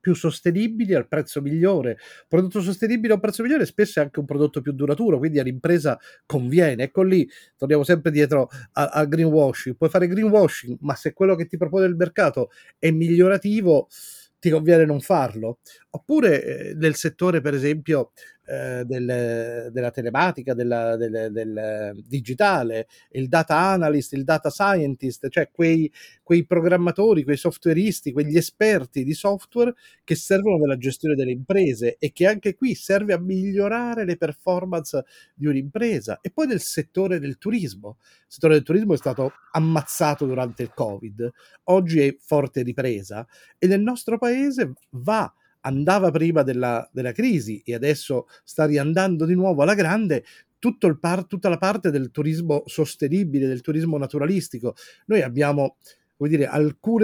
più 0.00 0.14
sostenibili 0.14 0.94
al 0.94 1.08
prezzo 1.08 1.40
migliore. 1.40 1.98
Prodotto 2.26 2.60
sostenibile 2.60 3.12
a 3.12 3.16
un 3.16 3.20
prezzo 3.20 3.42
migliore 3.42 3.66
spesso 3.66 4.00
è 4.00 4.02
anche 4.02 4.18
un 4.20 4.26
prodotto 4.26 4.60
più 4.60 4.72
duraturo, 4.72 5.18
quindi 5.18 5.38
all'impresa 5.38 5.98
conviene. 6.26 6.84
Ecco 6.84 7.02
lì, 7.02 7.28
torniamo 7.56 7.84
sempre 7.84 8.10
dietro 8.10 8.48
al 8.72 9.08
greenwashing. 9.08 9.76
Puoi 9.76 9.90
fare 9.90 10.06
greenwashing, 10.06 10.78
ma 10.80 10.94
se 10.94 11.12
quello 11.12 11.34
che 11.34 11.46
ti 11.46 11.56
propone 11.56 11.86
il 11.86 11.96
mercato 11.96 12.50
è 12.78 12.90
migliorativo, 12.90 13.88
ti 14.38 14.50
conviene 14.50 14.84
non 14.84 15.00
farlo. 15.00 15.58
Oppure 15.90 16.44
eh, 16.44 16.74
nel 16.74 16.94
settore, 16.94 17.40
per 17.40 17.54
esempio, 17.54 18.12
eh, 18.48 18.84
del, 18.86 19.68
della 19.70 19.90
telematica, 19.90 20.54
della, 20.54 20.96
del, 20.96 21.28
del, 21.30 22.02
digitale, 22.06 22.88
il 23.10 23.28
data 23.28 23.56
analyst, 23.56 24.14
il 24.14 24.24
data 24.24 24.48
scientist, 24.48 25.28
cioè 25.28 25.50
quei, 25.50 25.92
quei 26.22 26.46
programmatori, 26.46 27.24
quei 27.24 27.36
softwareisti, 27.36 28.12
quegli 28.12 28.36
esperti 28.36 29.04
di 29.04 29.12
software 29.12 29.74
che 30.02 30.14
servono 30.14 30.56
nella 30.56 30.78
gestione 30.78 31.14
delle 31.14 31.32
imprese 31.32 31.96
e 31.98 32.12
che 32.12 32.26
anche 32.26 32.54
qui 32.54 32.74
serve 32.74 33.12
a 33.12 33.18
migliorare 33.18 34.06
le 34.06 34.16
performance 34.16 35.04
di 35.34 35.46
un'impresa. 35.46 36.20
E 36.22 36.30
poi 36.30 36.46
nel 36.46 36.60
settore 36.60 37.18
del 37.18 37.36
turismo. 37.36 37.98
Il 38.00 38.26
settore 38.28 38.54
del 38.54 38.62
turismo 38.62 38.94
è 38.94 38.96
stato 38.96 39.32
ammazzato 39.52 40.24
durante 40.24 40.62
il 40.62 40.72
Covid, 40.72 41.30
oggi 41.64 42.00
è 42.00 42.16
forte 42.18 42.62
ripresa 42.62 43.26
e 43.58 43.66
nel 43.66 43.80
nostro 43.80 44.16
paese 44.16 44.72
va 44.90 45.30
andava 45.60 46.10
prima 46.10 46.42
della, 46.42 46.88
della 46.92 47.12
crisi 47.12 47.62
e 47.64 47.74
adesso 47.74 48.26
sta 48.44 48.64
riandando 48.64 49.24
di 49.24 49.34
nuovo 49.34 49.62
alla 49.62 49.74
grande, 49.74 50.24
par, 50.98 51.26
tutta 51.26 51.48
la 51.48 51.58
parte 51.58 51.90
del 51.90 52.10
turismo 52.10 52.62
sostenibile, 52.66 53.46
del 53.46 53.60
turismo 53.60 53.96
naturalistico. 53.98 54.74
Noi 55.06 55.22
abbiamo, 55.22 55.76
come 56.16 56.28
dire, 56.28 56.48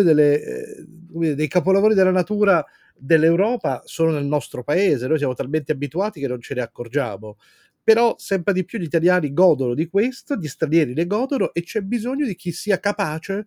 delle, 0.03 0.43
eh, 0.43 1.35
dei 1.35 1.49
capolavori 1.49 1.95
della 1.95 2.11
natura 2.11 2.65
dell'Europa 2.97 3.83
sono 3.85 4.13
nel 4.13 4.25
nostro 4.25 4.63
paese, 4.63 5.07
noi 5.09 5.19
siamo 5.19 5.35
talmente 5.35 5.73
abituati 5.73 6.21
che 6.21 6.29
non 6.29 6.41
ce 6.41 6.55
ne 6.55 6.63
accorgiamo. 6.63 7.37
Però 7.83 8.15
sempre 8.17 8.55
di 8.55 8.65
più 8.65 8.79
gli 8.79 8.85
italiani 8.85 9.35
godono 9.35 9.75
di 9.75 9.89
questo, 9.89 10.37
gli 10.37 10.49
stranieri 10.49 10.95
ne 10.95 11.07
godono 11.07 11.53
e 11.53 11.63
c'è 11.63 11.83
bisogno 11.83 12.25
di 12.25 12.35
chi 12.35 12.51
sia 12.51 12.81
capace 12.81 13.45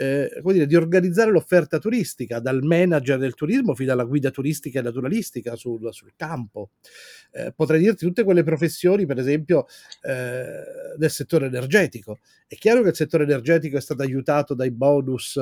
eh, 0.00 0.40
dire, 0.42 0.66
di 0.66 0.76
organizzare 0.76 1.30
l'offerta 1.30 1.78
turistica, 1.78 2.40
dal 2.40 2.62
manager 2.62 3.18
del 3.18 3.34
turismo 3.34 3.74
fino 3.74 3.92
alla 3.92 4.04
guida 4.04 4.30
turistica 4.30 4.78
e 4.78 4.82
naturalistica 4.82 5.56
sul, 5.56 5.92
sul 5.92 6.12
campo. 6.16 6.70
Eh, 7.32 7.52
potrei 7.54 7.80
dirti 7.80 8.06
tutte 8.06 8.24
quelle 8.24 8.42
professioni, 8.42 9.04
per 9.04 9.18
esempio, 9.18 9.66
eh, 10.00 10.96
del 10.96 11.10
settore 11.10 11.46
energetico. 11.46 12.18
È 12.46 12.54
chiaro 12.54 12.80
che 12.82 12.88
il 12.88 12.94
settore 12.94 13.24
energetico 13.24 13.76
è 13.76 13.80
stato 13.80 14.00
aiutato 14.00 14.54
dai 14.54 14.70
bonus 14.70 15.38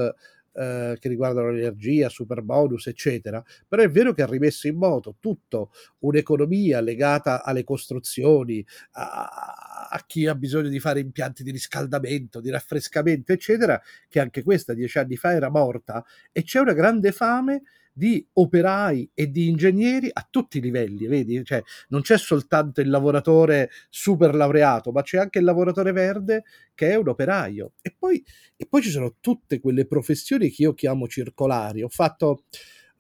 eh, 0.52 0.96
che 0.98 1.08
riguardano 1.08 1.50
l'energia, 1.50 2.08
super 2.08 2.42
bonus, 2.42 2.86
eccetera. 2.86 3.42
Però 3.66 3.82
è 3.82 3.90
vero 3.90 4.12
che 4.12 4.22
ha 4.22 4.26
rimesso 4.26 4.66
in 4.66 4.76
moto 4.76 5.16
tutta 5.20 5.66
un'economia 6.00 6.80
legata 6.80 7.44
alle 7.44 7.64
costruzioni, 7.64 8.64
a, 8.92 9.88
a, 9.90 10.04
chi 10.06 10.26
ha 10.26 10.34
bisogno 10.34 10.68
di 10.68 10.80
fare 10.80 11.00
impianti 11.00 11.42
di 11.42 11.50
riscaldamento, 11.50 12.40
di 12.40 12.50
raffrescamento, 12.50 13.32
eccetera, 13.32 13.80
che 14.08 14.20
anche 14.20 14.42
questa 14.42 14.74
dieci 14.74 14.98
anni 14.98 15.16
fa 15.16 15.32
era 15.32 15.50
morta 15.50 16.04
e 16.32 16.42
c'è 16.42 16.60
una 16.60 16.72
grande 16.72 17.12
fame 17.12 17.62
di 17.98 18.24
operai 18.34 19.10
e 19.12 19.28
di 19.30 19.48
ingegneri 19.48 20.08
a 20.12 20.26
tutti 20.30 20.58
i 20.58 20.60
livelli, 20.60 21.06
vedi? 21.08 21.44
Cioè, 21.44 21.60
non 21.88 22.00
c'è 22.02 22.16
soltanto 22.16 22.80
il 22.80 22.88
lavoratore 22.88 23.70
super 23.90 24.34
laureato, 24.36 24.92
ma 24.92 25.02
c'è 25.02 25.18
anche 25.18 25.40
il 25.40 25.44
lavoratore 25.44 25.90
verde 25.90 26.44
che 26.74 26.90
è 26.90 26.94
un 26.94 27.08
operaio. 27.08 27.72
E 27.82 27.94
poi, 27.98 28.24
e 28.56 28.66
poi 28.66 28.82
ci 28.82 28.90
sono 28.90 29.16
tutte 29.20 29.58
quelle 29.58 29.84
professioni 29.84 30.48
che 30.50 30.62
io 30.62 30.74
chiamo 30.74 31.08
circolari. 31.08 31.82
Ho 31.82 31.88
fatto 31.88 32.44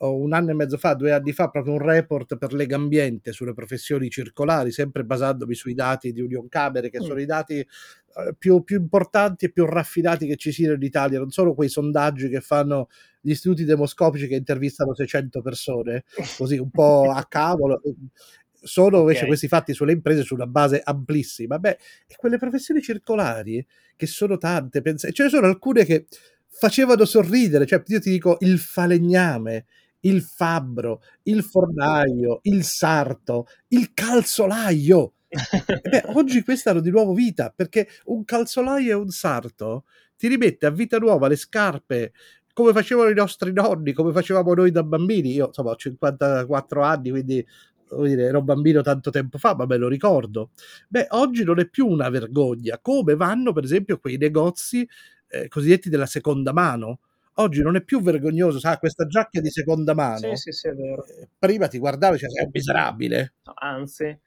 un 0.06 0.32
anno 0.32 0.50
e 0.50 0.54
mezzo 0.54 0.76
fa, 0.76 0.94
due 0.94 1.12
anni 1.12 1.32
fa, 1.32 1.48
proprio 1.48 1.74
un 1.74 1.80
report 1.80 2.36
per 2.36 2.52
Legambiente 2.52 3.32
sulle 3.32 3.52
professioni 3.52 4.08
circolari, 4.10 4.70
sempre 4.70 5.04
basandomi 5.04 5.54
sui 5.54 5.74
dati 5.74 6.12
di 6.12 6.20
Union 6.20 6.48
Camere, 6.48 6.88
che 6.88 7.00
mm. 7.00 7.04
sono 7.04 7.20
i 7.20 7.26
dati 7.26 7.58
eh, 7.58 8.34
più, 8.38 8.62
più, 8.62 8.78
importanti 8.78 9.46
e 9.46 9.50
più 9.50 9.64
raffinati 9.64 10.26
che 10.26 10.36
ci 10.36 10.52
siano 10.52 10.74
in 10.74 10.82
Italia, 10.82 11.18
non 11.18 11.30
solo 11.30 11.54
quei 11.54 11.68
sondaggi 11.68 12.28
che 12.28 12.40
fanno 12.40 12.88
gli 13.20 13.30
istituti 13.30 13.64
demoscopici 13.64 14.28
che 14.28 14.36
intervistano 14.36 14.94
600 14.94 15.42
persone, 15.42 16.04
così 16.36 16.58
un 16.58 16.70
po' 16.70 17.10
a 17.10 17.24
cavolo. 17.28 17.80
Sono 18.60 18.98
invece 18.98 19.18
okay. 19.18 19.28
questi 19.28 19.48
fatti 19.48 19.72
sulle 19.72 19.92
imprese 19.92 20.22
su 20.22 20.34
una 20.34 20.46
base 20.46 20.80
amplissima. 20.82 21.58
Beh, 21.58 21.78
e 22.06 22.14
quelle 22.16 22.38
professioni 22.38 22.80
circolari, 22.82 23.64
che 23.96 24.06
sono 24.06 24.36
tante, 24.36 24.80
pensa- 24.80 25.10
ce 25.10 25.24
ne 25.24 25.28
sono 25.28 25.46
alcune 25.46 25.84
che 25.84 26.06
facevano 26.48 27.04
sorridere, 27.04 27.66
cioè 27.66 27.82
io 27.86 28.00
ti 28.00 28.10
dico 28.10 28.36
il 28.40 28.58
falegname, 28.58 29.66
il 30.00 30.22
fabbro, 30.22 31.02
il 31.24 31.42
fornaio, 31.42 32.40
il 32.42 32.64
sarto, 32.64 33.46
il 33.68 33.92
calzolaio. 33.94 35.14
beh, 35.28 36.04
oggi 36.14 36.42
queste 36.42 36.70
hanno 36.70 36.80
di 36.80 36.90
nuovo 36.90 37.12
vita 37.12 37.52
perché 37.54 37.88
un 38.06 38.24
calzolaio 38.24 38.90
e 38.90 38.94
un 38.94 39.10
sarto 39.10 39.84
ti 40.16 40.26
rimette 40.26 40.66
a 40.66 40.70
vita 40.70 40.98
nuova 40.98 41.28
le 41.28 41.36
scarpe 41.36 42.12
come 42.52 42.72
facevano 42.72 43.10
i 43.10 43.14
nostri 43.14 43.52
nonni, 43.52 43.92
come 43.92 44.10
facevamo 44.10 44.52
noi 44.52 44.72
da 44.72 44.82
bambini. 44.82 45.32
Io 45.32 45.46
insomma 45.46 45.70
ho 45.70 45.76
54 45.76 46.82
anni, 46.82 47.10
quindi 47.10 47.46
dire, 48.02 48.24
ero 48.24 48.42
bambino 48.42 48.82
tanto 48.82 49.10
tempo 49.10 49.38
fa, 49.38 49.54
ma 49.54 49.64
me 49.64 49.76
lo 49.76 49.86
ricordo. 49.86 50.50
Beh, 50.88 51.06
oggi 51.10 51.44
non 51.44 51.60
è 51.60 51.68
più 51.68 51.86
una 51.86 52.08
vergogna, 52.08 52.78
come 52.80 53.14
vanno 53.14 53.52
per 53.52 53.62
esempio 53.64 53.98
quei 53.98 54.16
negozi 54.16 54.88
eh, 55.28 55.48
cosiddetti 55.48 55.88
della 55.88 56.06
seconda 56.06 56.52
mano 56.52 57.00
oggi 57.38 57.62
non 57.62 57.76
è 57.76 57.82
più 57.82 58.00
vergognoso, 58.00 58.58
sa, 58.58 58.78
questa 58.78 59.06
giacca 59.06 59.40
di 59.40 59.50
seconda 59.50 59.94
mano. 59.94 60.34
Sì, 60.34 60.36
sì, 60.36 60.52
sì, 60.52 60.68
è 60.68 60.72
vero. 60.72 61.04
Eh, 61.06 61.28
prima 61.38 61.68
ti 61.68 61.78
guardavi 61.78 62.16
e 62.16 62.18
cioè, 62.18 62.30
sei 62.30 62.48
miserabile. 62.52 63.34
No, 63.44 63.52
anzi. 63.56 64.20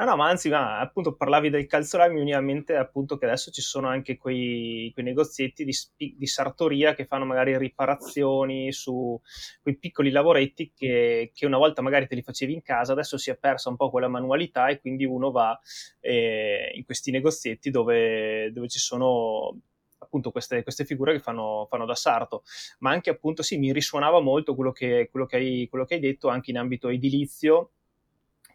No, 0.00 0.06
no, 0.06 0.16
ma 0.16 0.28
anzi, 0.28 0.48
ma, 0.48 0.78
appunto 0.78 1.14
parlavi 1.14 1.50
del 1.50 1.66
calzolaio, 1.66 2.12
mi 2.12 2.20
veniva 2.20 2.38
in 2.38 2.44
mente 2.46 2.74
appunto 2.74 3.18
che 3.18 3.26
adesso 3.26 3.50
ci 3.50 3.60
sono 3.60 3.88
anche 3.88 4.16
quei, 4.16 4.90
quei 4.94 5.04
negozietti 5.04 5.62
di, 5.62 5.74
di, 6.16 6.26
sartoria 6.26 6.94
che 6.94 7.04
fanno 7.04 7.26
magari 7.26 7.58
riparazioni 7.58 8.72
su 8.72 9.20
quei 9.60 9.76
piccoli 9.76 10.10
lavoretti 10.10 10.72
che, 10.74 11.32
che, 11.34 11.44
una 11.44 11.58
volta 11.58 11.82
magari 11.82 12.06
te 12.06 12.14
li 12.14 12.22
facevi 12.22 12.54
in 12.54 12.62
casa, 12.62 12.92
adesso 12.92 13.18
si 13.18 13.30
è 13.30 13.36
persa 13.36 13.68
un 13.68 13.76
po' 13.76 13.90
quella 13.90 14.08
manualità 14.08 14.68
e 14.68 14.80
quindi 14.80 15.04
uno 15.04 15.30
va 15.32 15.58
eh, 15.98 16.72
in 16.74 16.84
questi 16.84 17.10
negozietti 17.10 17.70
dove, 17.70 18.50
dove 18.52 18.68
ci 18.68 18.78
sono 18.78 19.58
appunto 20.10 20.32
queste, 20.32 20.64
queste 20.64 20.84
figure 20.84 21.12
che 21.12 21.20
fanno, 21.20 21.66
fanno, 21.70 21.86
da 21.86 21.94
sarto, 21.94 22.42
ma 22.80 22.90
anche 22.90 23.10
appunto 23.10 23.42
sì, 23.42 23.58
mi 23.58 23.72
risuonava 23.72 24.20
molto 24.20 24.56
quello 24.56 24.72
che, 24.72 25.08
quello 25.08 25.24
che, 25.24 25.36
hai, 25.36 25.68
quello 25.70 25.84
che 25.84 25.94
hai 25.94 26.00
detto 26.00 26.28
anche 26.28 26.50
in 26.50 26.58
ambito 26.58 26.88
edilizio, 26.88 27.70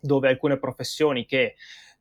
dove 0.01 0.27
alcune 0.27 0.57
professioni 0.57 1.25
che 1.25 1.55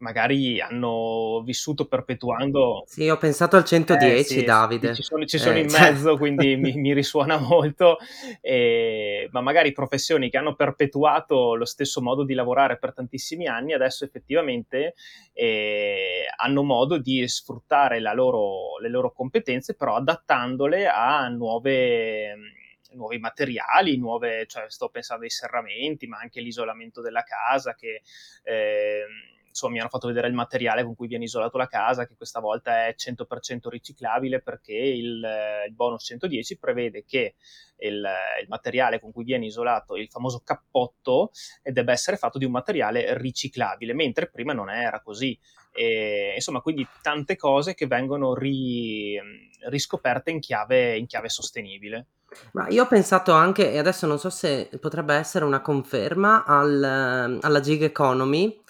magari 0.05 0.61
hanno 0.61 1.43
vissuto 1.43 1.87
perpetuando. 1.87 2.85
Sì, 2.87 3.09
ho 3.09 3.17
pensato 3.17 3.57
al 3.57 3.65
110, 3.65 4.19
eh, 4.19 4.23
sì, 4.23 4.45
Davide. 4.45 4.95
Ci 4.95 5.03
sono, 5.03 5.25
ci 5.25 5.39
sono 5.39 5.57
eh, 5.57 5.61
in 5.61 5.71
cioè... 5.71 5.81
mezzo, 5.81 6.17
quindi 6.19 6.57
mi, 6.57 6.75
mi, 6.75 6.93
risuona 6.93 7.39
molto, 7.39 7.97
eh, 8.43 9.31
ma 9.33 9.41
magari 9.41 9.73
professioni 9.73 10.29
che 10.29 10.37
hanno 10.37 10.55
perpetuato 10.55 11.55
lo 11.55 11.65
stesso 11.65 12.03
modo 12.03 12.23
di 12.23 12.35
lavorare 12.35 12.77
per 12.77 12.93
tantissimi 12.93 13.47
anni, 13.47 13.73
adesso 13.73 14.05
effettivamente 14.05 14.95
eh, 15.33 16.27
hanno 16.37 16.63
modo 16.63 16.99
di 16.99 17.27
sfruttare 17.27 17.99
loro, 18.01 18.79
le 18.81 18.91
loro 18.91 19.11
competenze, 19.11 19.75
però 19.75 19.97
adattandole 19.97 20.87
a 20.87 21.27
nuove 21.29 22.63
nuovi 22.95 23.19
materiali, 23.19 23.97
nuove, 23.97 24.47
cioè 24.47 24.65
sto 24.69 24.89
pensando 24.89 25.25
ai 25.25 25.31
serramenti, 25.31 26.07
ma 26.07 26.19
anche 26.19 26.41
l'isolamento 26.41 27.01
della 27.01 27.23
casa 27.23 27.75
che 27.75 28.03
eh, 28.43 29.05
insomma 29.55 29.75
mi 29.75 29.79
hanno 29.79 29.89
fatto 29.89 30.09
vedere 30.09 30.27
il 30.27 30.35
materiale 30.35 30.83
con 30.83 30.97
cui 30.97 31.07
viene 31.07 31.25
isolato 31.25 31.57
la 31.57 31.69
casa, 31.69 32.07
che 32.07 32.17
questa 32.17 32.41
volta 32.41 32.87
è 32.87 32.95
100% 32.99 33.69
riciclabile 33.69 34.43
perché 34.43 34.75
il, 34.75 35.25
il 35.69 35.75
bonus 35.75 36.05
110 36.07 36.59
prevede 36.59 37.05
che 37.05 37.37
il, 37.79 38.05
il, 38.41 38.49
materiale 38.49 38.99
con 38.99 39.13
cui 39.13 39.23
viene 39.23 39.47
isolato 39.47 39.95
il 39.95 40.09
famoso 40.09 40.43
cappotto 40.45 41.31
debba 41.63 41.93
essere 41.93 42.17
fatto 42.17 42.39
di 42.39 42.45
un 42.45 42.51
materiale 42.51 43.17
riciclabile, 43.17 43.95
mentre 43.95 44.29
prima 44.29 44.53
non 44.53 44.71
era 44.71 45.01
così. 45.01 45.39
E, 45.73 46.33
insomma, 46.35 46.61
quindi 46.61 46.87
tante 47.01 47.37
cose 47.37 47.75
che 47.75 47.87
vengono 47.87 48.35
ri, 48.35 49.21
riscoperte 49.69 50.33
in 50.33 50.41
chiave, 50.41 50.97
in 50.97 51.07
chiave 51.07 51.29
sostenibile. 51.29 52.07
Ma 52.53 52.69
io 52.69 52.83
ho 52.83 52.87
pensato 52.89 53.33
anche, 53.33 53.71
e 53.71 53.79
adesso 53.79 54.07
non 54.07 54.19
so 54.19 54.31
se 54.31 54.69
potrebbe 54.81 55.15
essere 55.15 55.45
una 55.45 55.61
conferma, 55.61 56.45
al, 56.45 57.39
alla 57.41 57.61
gig 57.61 57.83
economy, 57.83 58.63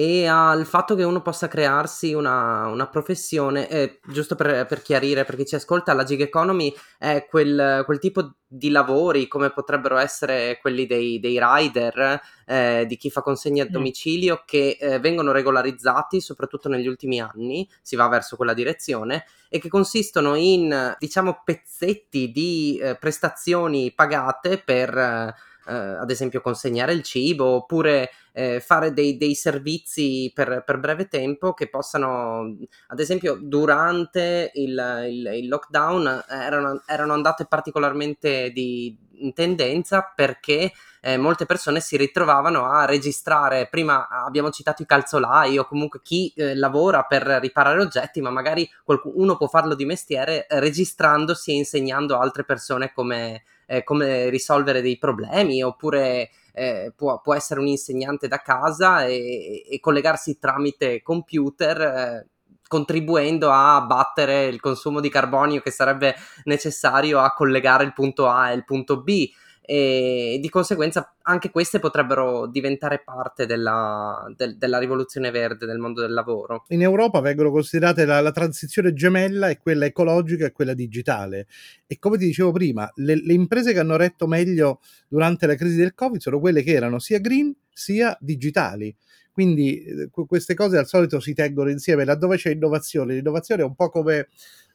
e 0.00 0.26
al 0.26 0.64
fatto 0.64 0.94
che 0.94 1.02
uno 1.04 1.20
possa 1.20 1.46
crearsi 1.46 2.14
una, 2.14 2.68
una 2.68 2.86
professione, 2.86 3.68
eh, 3.68 4.00
giusto 4.06 4.34
per, 4.34 4.64
per, 4.64 4.80
chiarire 4.80 5.26
per 5.26 5.36
chi 5.36 5.44
ci 5.44 5.56
ascolta, 5.56 5.92
la 5.92 6.04
gig 6.04 6.22
economy 6.22 6.74
è 6.96 7.26
quel, 7.28 7.82
quel 7.84 7.98
tipo 7.98 8.36
di 8.46 8.70
lavori 8.70 9.28
come 9.28 9.50
potrebbero 9.50 9.98
essere 9.98 10.56
quelli 10.62 10.86
dei, 10.86 11.20
dei 11.20 11.38
rider, 11.38 12.18
eh, 12.46 12.86
di 12.88 12.96
chi 12.96 13.10
fa 13.10 13.20
consegne 13.20 13.60
a 13.60 13.64
mm. 13.66 13.68
domicilio, 13.68 14.42
che 14.46 14.78
eh, 14.80 15.00
vengono 15.00 15.32
regolarizzati 15.32 16.22
soprattutto 16.22 16.70
negli 16.70 16.86
ultimi 16.86 17.20
anni, 17.20 17.68
si 17.82 17.94
va 17.94 18.08
verso 18.08 18.36
quella 18.36 18.54
direzione, 18.54 19.26
e 19.50 19.58
che 19.58 19.68
consistono 19.68 20.34
in, 20.34 20.96
diciamo, 20.98 21.42
pezzetti 21.44 22.30
di 22.30 22.78
eh, 22.78 22.94
prestazioni 22.94 23.92
pagate 23.92 24.56
per 24.56 25.34
eh, 25.66 25.74
ad 25.74 26.10
esempio 26.10 26.40
consegnare 26.40 26.92
il 26.92 27.02
cibo 27.02 27.44
oppure 27.44 28.10
eh, 28.32 28.60
fare 28.60 28.92
dei, 28.92 29.16
dei 29.16 29.34
servizi 29.34 30.30
per, 30.34 30.62
per, 30.64 30.78
breve 30.78 31.08
tempo 31.08 31.52
che 31.52 31.68
possano, 31.68 32.56
ad 32.88 33.00
esempio 33.00 33.38
durante 33.40 34.50
il, 34.54 35.04
il, 35.08 35.30
il 35.34 35.48
lockdown 35.48 36.24
erano, 36.28 36.82
erano, 36.86 37.12
andate 37.12 37.46
particolarmente 37.46 38.50
di, 38.50 38.96
in 39.14 39.32
tendenza 39.32 40.12
perché 40.14 40.72
eh, 41.02 41.16
molte 41.16 41.46
persone 41.46 41.80
si 41.80 41.96
ritrovavano 41.96 42.66
a 42.66 42.84
registrare, 42.84 43.68
prima 43.68 44.08
abbiamo 44.08 44.50
citato 44.50 44.82
i 44.82 44.86
calzolai 44.86 45.58
o 45.58 45.66
comunque 45.66 46.00
chi 46.02 46.32
eh, 46.36 46.54
lavora 46.54 47.02
per 47.04 47.22
riparare 47.22 47.80
oggetti, 47.80 48.20
ma 48.20 48.30
magari 48.30 48.68
qualcuno 48.84 49.36
può 49.36 49.48
farlo 49.48 49.74
di 49.74 49.86
mestiere 49.86 50.46
eh, 50.46 50.60
registrandosi 50.60 51.50
e 51.50 51.54
insegnando 51.54 52.16
a 52.16 52.20
altre 52.20 52.44
persone 52.44 52.92
come 52.92 53.42
eh, 53.70 53.84
come 53.84 54.28
risolvere 54.30 54.82
dei 54.82 54.98
problemi 54.98 55.62
oppure 55.62 56.30
eh, 56.52 56.92
può, 56.96 57.20
può, 57.20 57.34
essere 57.34 57.60
un 57.60 57.68
insegnante 57.68 58.26
da 58.26 58.38
casa 58.38 59.04
e, 59.04 59.64
e 59.70 59.78
collegarsi 59.78 60.38
tramite 60.40 61.02
computer. 61.02 61.80
Eh, 61.80 62.26
contribuendo 62.70 63.50
a 63.50 63.74
abbattere 63.74 64.44
il 64.44 64.60
consumo 64.60 65.00
di 65.00 65.08
carbonio 65.08 65.60
che 65.60 65.72
sarebbe 65.72 66.14
necessario 66.44 67.18
a 67.18 67.32
collegare 67.32 67.82
il 67.82 67.92
punto 67.92 68.28
A 68.28 68.52
e 68.52 68.54
il 68.54 68.64
punto 68.64 69.02
B 69.02 69.28
e 69.62 70.38
di 70.40 70.48
conseguenza 70.48 71.14
anche 71.22 71.50
queste 71.50 71.78
potrebbero 71.78 72.46
diventare 72.46 73.02
parte 73.04 73.46
della, 73.46 74.24
del, 74.36 74.56
della 74.56 74.78
rivoluzione 74.78 75.30
verde 75.30 75.66
del 75.66 75.78
mondo 75.78 76.00
del 76.00 76.12
lavoro. 76.12 76.64
In 76.68 76.82
Europa 76.82 77.20
vengono 77.20 77.50
considerate 77.50 78.04
la, 78.04 78.20
la, 78.20 78.32
transizione 78.32 78.92
gemella 78.92 79.48
e 79.48 79.58
quella 79.58 79.84
ecologica 79.84 80.46
e 80.46 80.52
quella 80.52 80.74
digitale. 80.74 81.46
E 81.86 81.98
come 81.98 82.18
ti 82.18 82.26
dicevo 82.26 82.52
prima 82.52 82.90
le, 82.96 83.22
le 83.22 83.32
imprese 83.32 83.72
che 83.72 83.78
hanno 83.78 83.96
retto 83.96 84.26
meglio 84.26 84.80
durante 85.08 85.46
la 85.46 85.54
crisi 85.54 85.76
del 85.76 85.94
covid 85.94 86.20
sono 86.20 86.40
quelle 86.40 86.62
che 86.62 86.72
erano 86.72 86.98
sia 86.98 87.18
green 87.18 87.54
sia 87.72 88.16
digitali. 88.20 88.94
Quindi 89.32 89.84
eh, 89.84 90.10
queste 90.10 90.54
cose 90.54 90.78
al 90.78 90.86
solito 90.86 91.20
si 91.20 91.32
tengono 91.32 91.70
insieme 91.70 92.04
laddove 92.04 92.36
c'è 92.36 92.50
innovazione. 92.50 93.14
L'innovazione 93.14 93.62
è 93.62 93.64
un 93.64 93.74
po' 93.74 93.88
come 93.88 94.28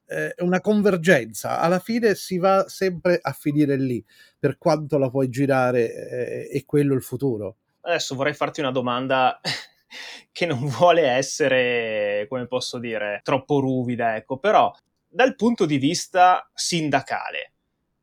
eh, 0.07 0.33
una 0.39 0.61
convergenza, 0.61 1.59
alla 1.59 1.79
fine 1.79 2.15
si 2.15 2.37
va 2.37 2.67
sempre 2.67 3.19
a 3.21 3.31
finire 3.31 3.77
lì, 3.77 4.03
per 4.39 4.57
quanto 4.57 4.97
la 4.97 5.09
puoi 5.09 5.29
girare 5.29 5.93
eh, 5.93 6.47
è 6.47 6.65
quello 6.65 6.93
il 6.93 7.01
futuro. 7.01 7.57
Adesso 7.81 8.15
vorrei 8.15 8.33
farti 8.33 8.59
una 8.59 8.71
domanda 8.71 9.39
che 10.31 10.45
non 10.45 10.65
vuole 10.67 11.07
essere, 11.07 12.25
come 12.29 12.47
posso 12.47 12.79
dire, 12.79 13.21
troppo 13.23 13.59
ruvida, 13.59 14.15
ecco, 14.15 14.37
però 14.37 14.73
dal 15.07 15.35
punto 15.35 15.65
di 15.65 15.77
vista 15.77 16.49
sindacale, 16.53 17.53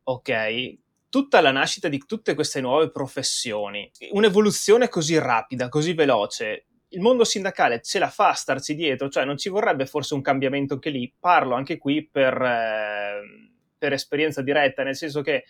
ok? 0.04 0.78
Tutta 1.08 1.42
la 1.42 1.50
nascita 1.50 1.88
di 1.88 1.98
tutte 2.06 2.34
queste 2.34 2.62
nuove 2.62 2.90
professioni, 2.90 3.90
un'evoluzione 4.12 4.88
così 4.88 5.18
rapida, 5.18 5.68
così 5.68 5.92
veloce, 5.92 6.68
il 6.92 7.00
mondo 7.00 7.24
sindacale 7.24 7.80
ce 7.80 7.98
la 7.98 8.08
fa 8.08 8.30
a 8.30 8.34
starci 8.34 8.74
dietro, 8.74 9.08
cioè 9.08 9.24
non 9.24 9.36
ci 9.36 9.48
vorrebbe 9.48 9.86
forse 9.86 10.14
un 10.14 10.22
cambiamento 10.22 10.74
anche 10.74 10.90
lì. 10.90 11.12
Parlo 11.18 11.54
anche 11.54 11.78
qui 11.78 12.06
per, 12.06 12.40
eh, 12.40 13.20
per 13.76 13.92
esperienza 13.92 14.42
diretta, 14.42 14.82
nel 14.82 14.96
senso 14.96 15.22
che 15.22 15.44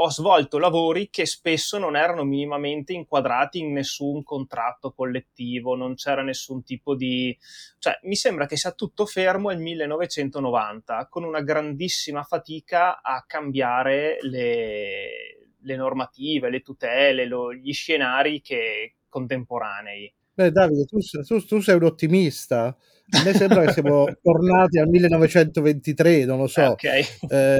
ho 0.00 0.10
svolto 0.10 0.58
lavori 0.58 1.08
che 1.10 1.26
spesso 1.26 1.76
non 1.78 1.96
erano 1.96 2.22
minimamente 2.22 2.92
inquadrati 2.92 3.58
in 3.58 3.72
nessun 3.72 4.22
contratto 4.22 4.92
collettivo, 4.92 5.74
non 5.74 5.94
c'era 5.94 6.22
nessun 6.22 6.62
tipo 6.62 6.94
di... 6.94 7.36
cioè 7.78 7.98
mi 8.02 8.14
sembra 8.14 8.46
che 8.46 8.56
sia 8.56 8.70
tutto 8.72 9.06
fermo 9.06 9.48
nel 9.48 9.58
1990, 9.58 11.08
con 11.08 11.24
una 11.24 11.40
grandissima 11.40 12.22
fatica 12.22 13.02
a 13.02 13.24
cambiare 13.26 14.18
le, 14.20 15.48
le 15.58 15.76
normative, 15.76 16.50
le 16.50 16.60
tutele, 16.60 17.26
lo, 17.26 17.52
gli 17.52 17.72
scenari 17.72 18.40
che, 18.40 18.98
contemporanei. 19.08 20.12
Beh, 20.38 20.52
Davide, 20.52 20.84
tu, 20.86 20.98
tu, 21.26 21.44
tu 21.44 21.60
sei 21.60 21.74
un 21.74 21.82
ottimista. 21.82 22.76
A 23.10 23.22
me 23.24 23.32
sembra 23.32 23.64
che 23.64 23.72
siamo 23.72 24.06
tornati 24.20 24.78
al 24.78 24.86
1923, 24.88 26.26
non 26.26 26.38
lo 26.38 26.46
so. 26.46 26.72
Okay. 26.72 27.02
Eh, 27.28 27.56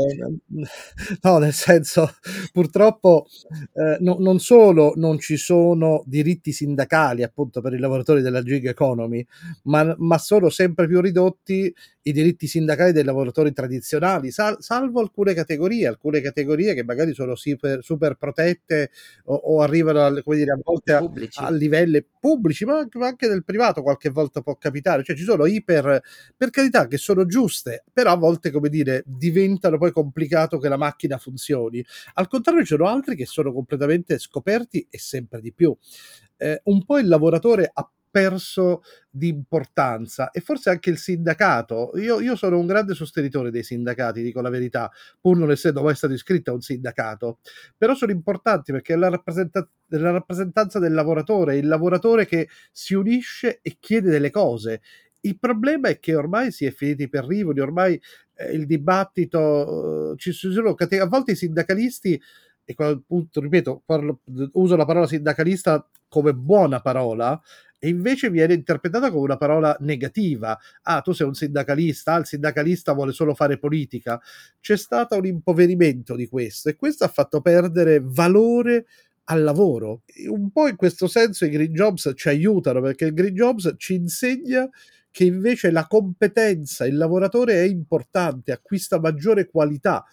no, 1.22 1.38
nel 1.38 1.54
senso, 1.54 2.10
purtroppo 2.52 3.26
eh, 3.72 3.96
no, 4.00 4.16
non 4.18 4.40
solo 4.40 4.92
non 4.96 5.18
ci 5.18 5.38
sono 5.38 6.02
diritti 6.04 6.52
sindacali 6.52 7.22
appunto 7.22 7.62
per 7.62 7.72
i 7.72 7.78
lavoratori 7.78 8.20
della 8.20 8.42
gig 8.42 8.66
economy, 8.66 9.24
ma, 9.64 9.94
ma 9.98 10.18
sono 10.18 10.50
sempre 10.50 10.86
più 10.86 11.00
ridotti 11.00 11.74
i 12.08 12.12
diritti 12.12 12.46
sindacali 12.46 12.92
dei 12.92 13.04
lavoratori 13.04 13.52
tradizionali, 13.52 14.30
sal- 14.30 14.56
salvo 14.60 15.00
alcune 15.00 15.34
categorie, 15.34 15.86
alcune 15.86 16.20
categorie 16.20 16.74
che 16.74 16.82
magari 16.82 17.12
sono 17.12 17.34
super, 17.34 17.82
super 17.82 18.14
protette 18.14 18.90
o, 19.24 19.34
o 19.34 19.60
arrivano 19.60 20.04
a, 20.04 20.22
come 20.22 20.36
dire, 20.36 20.52
a 20.52 20.58
volte 20.62 20.92
a, 20.94 21.10
a, 21.34 21.50
livelli 21.50 22.04
pubblici, 22.18 22.64
ma 22.64 22.78
anche, 22.78 22.98
ma 22.98 23.06
anche, 23.06 23.28
del 23.28 23.44
privato 23.44 23.82
qualche 23.82 24.10
volta 24.10 24.40
può 24.40 24.56
capitare. 24.56 25.04
Cioè 25.04 25.16
ci 25.16 25.24
sono 25.24 25.37
iper, 25.46 26.02
per 26.36 26.50
carità, 26.50 26.86
che 26.86 26.98
sono 26.98 27.26
giuste, 27.26 27.84
però 27.92 28.12
a 28.12 28.16
volte, 28.16 28.50
come 28.50 28.68
dire, 28.68 29.02
diventano 29.06 29.78
poi 29.78 29.92
complicato 29.92 30.58
che 30.58 30.68
la 30.68 30.76
macchina 30.76 31.18
funzioni. 31.18 31.84
Al 32.14 32.28
contrario, 32.28 32.62
ci 32.62 32.68
sono 32.68 32.86
altri 32.86 33.16
che 33.16 33.26
sono 33.26 33.52
completamente 33.52 34.18
scoperti 34.18 34.86
e 34.90 34.98
sempre 34.98 35.40
di 35.40 35.52
più. 35.52 35.76
Eh, 36.36 36.60
un 36.64 36.84
po' 36.84 36.98
il 36.98 37.08
lavoratore 37.08 37.70
ha 37.72 37.90
perso 38.10 38.82
di 39.10 39.28
importanza 39.28 40.30
e 40.30 40.40
forse 40.40 40.70
anche 40.70 40.90
il 40.90 40.98
sindacato. 40.98 41.92
Io, 41.96 42.20
io, 42.20 42.36
sono 42.36 42.58
un 42.58 42.66
grande 42.66 42.94
sostenitore 42.94 43.50
dei 43.50 43.62
sindacati, 43.62 44.22
dico 44.22 44.40
la 44.40 44.48
verità, 44.50 44.90
pur 45.20 45.36
non 45.36 45.50
essendo 45.50 45.82
mai 45.82 45.94
stato 45.94 46.14
iscritto 46.14 46.50
a 46.50 46.54
un 46.54 46.60
sindacato, 46.60 47.38
però 47.76 47.94
sono 47.94 48.12
importanti 48.12 48.72
perché 48.72 48.94
è 48.94 48.96
la, 48.96 49.08
rappresenta- 49.08 49.68
la 49.88 50.10
rappresentanza 50.10 50.78
del 50.78 50.94
lavoratore, 50.94 51.56
il 51.56 51.68
lavoratore 51.68 52.26
che 52.26 52.48
si 52.72 52.94
unisce 52.94 53.60
e 53.62 53.76
chiede 53.78 54.10
delle 54.10 54.30
cose. 54.30 54.80
Il 55.20 55.38
problema 55.38 55.88
è 55.88 55.98
che 55.98 56.14
ormai 56.14 56.52
si 56.52 56.64
è 56.64 56.70
finiti 56.70 57.08
per 57.08 57.24
rivoli, 57.26 57.60
ormai 57.60 58.00
eh, 58.34 58.52
il 58.52 58.66
dibattito, 58.66 60.12
eh, 60.12 60.16
ci 60.16 60.32
sono 60.32 60.74
a 60.76 61.06
volte 61.06 61.32
i 61.32 61.36
sindacalisti 61.36 62.20
e 62.64 62.74
appunto, 62.76 63.40
ripeto, 63.40 63.82
parlo, 63.86 64.20
uso 64.52 64.76
la 64.76 64.84
parola 64.84 65.06
sindacalista 65.06 65.88
come 66.06 66.34
buona 66.34 66.80
parola, 66.80 67.40
e 67.78 67.88
invece 67.88 68.28
viene 68.28 68.54
interpretata 68.54 69.10
come 69.10 69.22
una 69.22 69.36
parola 69.36 69.76
negativa. 69.80 70.58
Ah, 70.82 71.00
tu 71.00 71.12
sei 71.12 71.26
un 71.26 71.34
sindacalista, 71.34 72.14
ah, 72.14 72.18
il 72.18 72.26
sindacalista 72.26 72.92
vuole 72.92 73.12
solo 73.12 73.34
fare 73.34 73.58
politica. 73.58 74.20
C'è 74.60 74.76
stato 74.76 75.16
un 75.16 75.26
impoverimento 75.26 76.14
di 76.16 76.26
questo 76.28 76.68
e 76.68 76.76
questo 76.76 77.04
ha 77.04 77.08
fatto 77.08 77.40
perdere 77.40 78.00
valore 78.02 78.86
al 79.24 79.42
lavoro. 79.42 80.02
Un 80.28 80.50
po' 80.50 80.68
in 80.68 80.76
questo 80.76 81.06
senso 81.06 81.44
i 81.44 81.50
green 81.50 81.72
jobs 81.72 82.12
ci 82.16 82.28
aiutano 82.28 82.80
perché 82.80 83.06
il 83.06 83.14
green 83.14 83.34
jobs 83.34 83.74
ci 83.76 83.94
insegna 83.94 84.68
che 85.18 85.24
invece 85.24 85.72
la 85.72 85.88
competenza, 85.88 86.86
il 86.86 86.96
lavoratore 86.96 87.54
è 87.54 87.64
importante, 87.66 88.52
acquista 88.52 89.00
maggiore 89.00 89.48
qualità. 89.48 90.04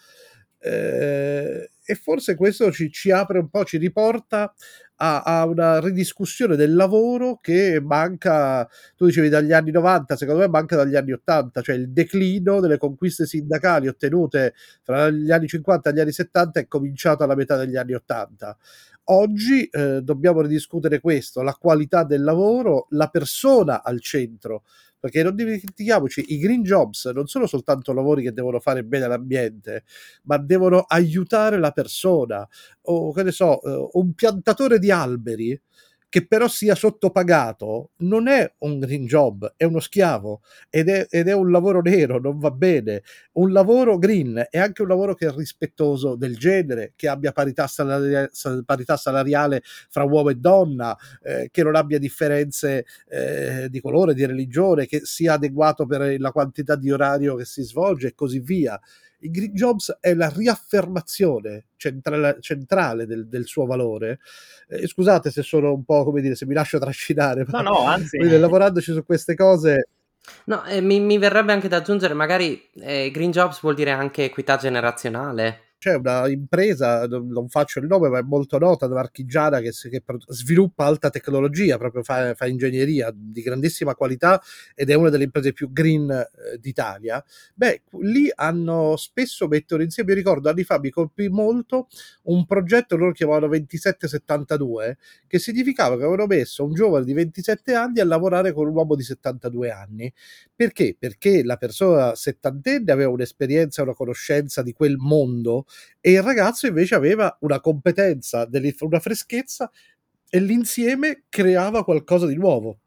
Eh, 0.58 1.70
e 1.84 1.94
forse 1.94 2.34
questo 2.34 2.72
ci, 2.72 2.90
ci, 2.90 3.12
apre 3.12 3.38
un 3.38 3.48
po', 3.48 3.64
ci 3.64 3.76
riporta 3.76 4.52
a, 4.96 5.22
a, 5.22 5.46
una 5.46 5.78
ridiscussione 5.78 6.56
del 6.56 6.74
lavoro 6.74 7.38
che 7.40 7.80
manca, 7.80 8.68
tu 8.96 9.06
dicevi 9.06 9.28
dagli 9.28 9.52
anni 9.52 9.70
90, 9.70 10.16
secondo 10.16 10.40
me 10.40 10.48
manca 10.48 10.74
dagli 10.74 10.96
anni 10.96 11.12
80, 11.12 11.62
cioè 11.62 11.76
il 11.76 11.92
declino 11.92 12.58
delle 12.58 12.76
conquiste 12.76 13.26
sindacali 13.26 13.86
ottenute 13.86 14.54
fra 14.82 15.08
gli 15.08 15.30
anni 15.30 15.46
50 15.46 15.88
e 15.88 15.92
gli 15.92 16.00
anni 16.00 16.10
70 16.10 16.58
è 16.58 16.66
cominciato 16.66 17.22
alla 17.22 17.36
metà 17.36 17.56
degli 17.56 17.76
anni 17.76 17.94
80. 17.94 18.58
Oggi 19.08 19.66
eh, 19.66 20.00
dobbiamo 20.02 20.40
ridiscutere 20.40 20.98
questo, 20.98 21.42
la 21.42 21.54
qualità 21.54 22.02
del 22.02 22.24
lavoro, 22.24 22.88
la 22.90 23.06
persona 23.06 23.84
al 23.84 24.00
centro 24.00 24.64
perché 24.98 25.22
non 25.22 25.34
dimentichiamoci, 25.36 26.24
i 26.34 26.38
green 26.38 26.62
jobs 26.62 27.06
non 27.06 27.26
sono 27.26 27.46
soltanto 27.46 27.92
lavori 27.92 28.22
che 28.22 28.32
devono 28.32 28.60
fare 28.60 28.84
bene 28.84 29.04
all'ambiente, 29.06 29.84
ma 30.24 30.38
devono 30.38 30.80
aiutare 30.80 31.58
la 31.58 31.70
persona, 31.72 32.46
o 32.82 33.12
che 33.12 33.22
ne 33.22 33.30
so, 33.32 33.58
uh, 33.62 33.90
un 34.00 34.14
piantatore 34.14 34.78
di 34.78 34.90
alberi 34.90 35.60
che 36.08 36.26
però 36.26 36.48
sia 36.48 36.74
sottopagato 36.74 37.90
non 37.98 38.28
è 38.28 38.50
un 38.58 38.78
green 38.78 39.06
job, 39.06 39.52
è 39.56 39.64
uno 39.64 39.80
schiavo 39.80 40.40
ed 40.70 40.88
è, 40.88 41.06
ed 41.10 41.28
è, 41.28 41.32
un 41.32 41.50
lavoro 41.50 41.80
nero, 41.80 42.18
non 42.18 42.38
va 42.38 42.50
bene. 42.50 43.02
Un 43.32 43.52
lavoro 43.52 43.98
green 43.98 44.46
è 44.48 44.58
anche 44.58 44.82
un 44.82 44.88
lavoro 44.88 45.14
che 45.14 45.26
è 45.26 45.32
rispettoso 45.32 46.14
del 46.14 46.36
genere, 46.36 46.92
che 46.96 47.08
abbia 47.08 47.32
parità 47.32 47.66
salariale, 47.66 48.30
parità 48.64 48.96
salariale 48.96 49.62
fra 49.64 50.04
uomo 50.04 50.30
e 50.30 50.36
donna, 50.36 50.96
eh, 51.22 51.48
che 51.50 51.62
non 51.62 51.74
abbia 51.74 51.98
differenze 51.98 52.86
eh, 53.08 53.66
di 53.68 53.80
colore, 53.80 54.14
di 54.14 54.24
religione, 54.24 54.86
che 54.86 55.00
sia 55.04 55.34
adeguato 55.34 55.86
per 55.86 56.18
la 56.18 56.30
quantità 56.30 56.76
di 56.76 56.90
orario 56.90 57.34
che 57.34 57.44
si 57.44 57.62
svolge 57.62 58.08
e 58.08 58.14
così 58.14 58.38
via. 58.38 58.80
Il 59.20 59.30
Green 59.30 59.54
Jobs 59.54 59.96
è 60.00 60.14
la 60.14 60.28
riaffermazione 60.28 61.66
centrale, 61.76 62.38
centrale 62.40 63.06
del, 63.06 63.26
del, 63.28 63.46
suo 63.46 63.66
valore. 63.66 64.20
Eh, 64.68 64.86
scusate 64.86 65.30
se 65.30 65.42
sono 65.42 65.72
un 65.72 65.84
po', 65.84 66.04
come 66.04 66.20
dire, 66.20 66.34
se 66.34 66.46
mi 66.46 66.54
lascio 66.54 66.78
trascinare. 66.78 67.44
No, 67.48 67.60
no, 67.60 67.86
anzi. 67.86 68.18
Dire, 68.18 68.38
lavorandoci 68.38 68.92
su 68.92 69.04
queste 69.04 69.34
cose... 69.34 69.88
No, 70.44 70.64
eh, 70.64 70.80
mi, 70.80 70.98
mi, 70.98 71.18
verrebbe 71.18 71.52
anche 71.52 71.68
da 71.68 71.76
aggiungere, 71.76 72.12
magari 72.12 72.60
eh, 72.80 73.10
Green 73.12 73.30
Jobs 73.30 73.60
vuol 73.60 73.76
dire 73.76 73.92
anche 73.92 74.24
equità 74.24 74.56
generazionale 74.56 75.65
c'è 75.86 75.94
una 75.94 76.28
impresa, 76.28 77.06
non 77.06 77.48
faccio 77.48 77.78
il 77.78 77.86
nome, 77.86 78.08
ma 78.08 78.18
è 78.18 78.22
molto 78.22 78.58
nota, 78.58 78.88
marchigiana, 78.88 79.60
che, 79.60 79.70
che 79.70 80.02
sviluppa 80.26 80.84
alta 80.84 81.10
tecnologia, 81.10 81.78
proprio 81.78 82.02
fa, 82.02 82.34
fa, 82.34 82.46
ingegneria 82.46 83.12
di 83.14 83.40
grandissima 83.40 83.94
qualità 83.94 84.42
ed 84.74 84.90
è 84.90 84.94
una 84.94 85.10
delle 85.10 85.24
imprese 85.24 85.52
più 85.52 85.70
green 85.70 86.10
eh, 86.10 86.58
d'Italia. 86.58 87.24
Beh, 87.54 87.82
lì 88.00 88.28
hanno 88.34 88.96
spesso 88.96 89.46
mettono 89.46 89.84
insieme, 89.84 90.10
io 90.10 90.16
ricordo 90.16 90.48
anni 90.48 90.64
fa 90.64 90.80
mi 90.80 90.90
colpì 90.90 91.28
molto 91.28 91.86
un 92.24 92.44
progetto, 92.46 92.96
loro 92.96 93.12
chiamavano 93.12 93.46
2772, 93.46 94.98
che 95.28 95.38
significava 95.38 95.96
che 95.96 96.02
avevano 96.02 96.26
messo 96.26 96.64
un 96.64 96.74
giovane 96.74 97.04
di 97.04 97.12
27 97.12 97.74
anni 97.74 98.00
a 98.00 98.04
lavorare 98.04 98.52
con 98.52 98.66
un 98.66 98.74
uomo 98.74 98.96
di 98.96 99.04
72 99.04 99.70
anni. 99.70 100.12
Perché? 100.58 100.96
Perché 100.98 101.44
la 101.44 101.58
persona 101.58 102.14
settantenne 102.14 102.90
aveva 102.90 103.10
un'esperienza, 103.10 103.82
una 103.82 103.92
conoscenza 103.92 104.62
di 104.62 104.72
quel 104.72 104.96
mondo 104.96 105.66
e 106.00 106.12
il 106.12 106.22
ragazzo 106.22 106.66
invece 106.66 106.94
aveva 106.94 107.36
una 107.40 107.60
competenza, 107.60 108.48
una 108.80 109.00
freschezza 109.00 109.70
e 110.30 110.40
l'insieme 110.40 111.24
creava 111.28 111.84
qualcosa 111.84 112.26
di 112.26 112.36
nuovo. 112.36 112.78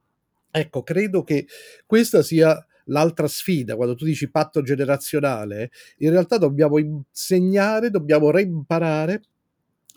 Ecco, 0.49 0.81
credo 0.81 1.23
che 1.23 1.45
questa 1.85 2.23
sia 2.23 2.57
l'altra 2.85 3.27
sfida, 3.27 3.75
quando 3.75 3.93
tu 3.93 4.03
dici 4.03 4.31
patto 4.31 4.63
generazionale, 4.63 5.69
in 5.97 6.09
realtà 6.09 6.37
dobbiamo 6.39 6.79
insegnare, 6.79 7.91
dobbiamo 7.91 8.31
reimparare 8.31 9.21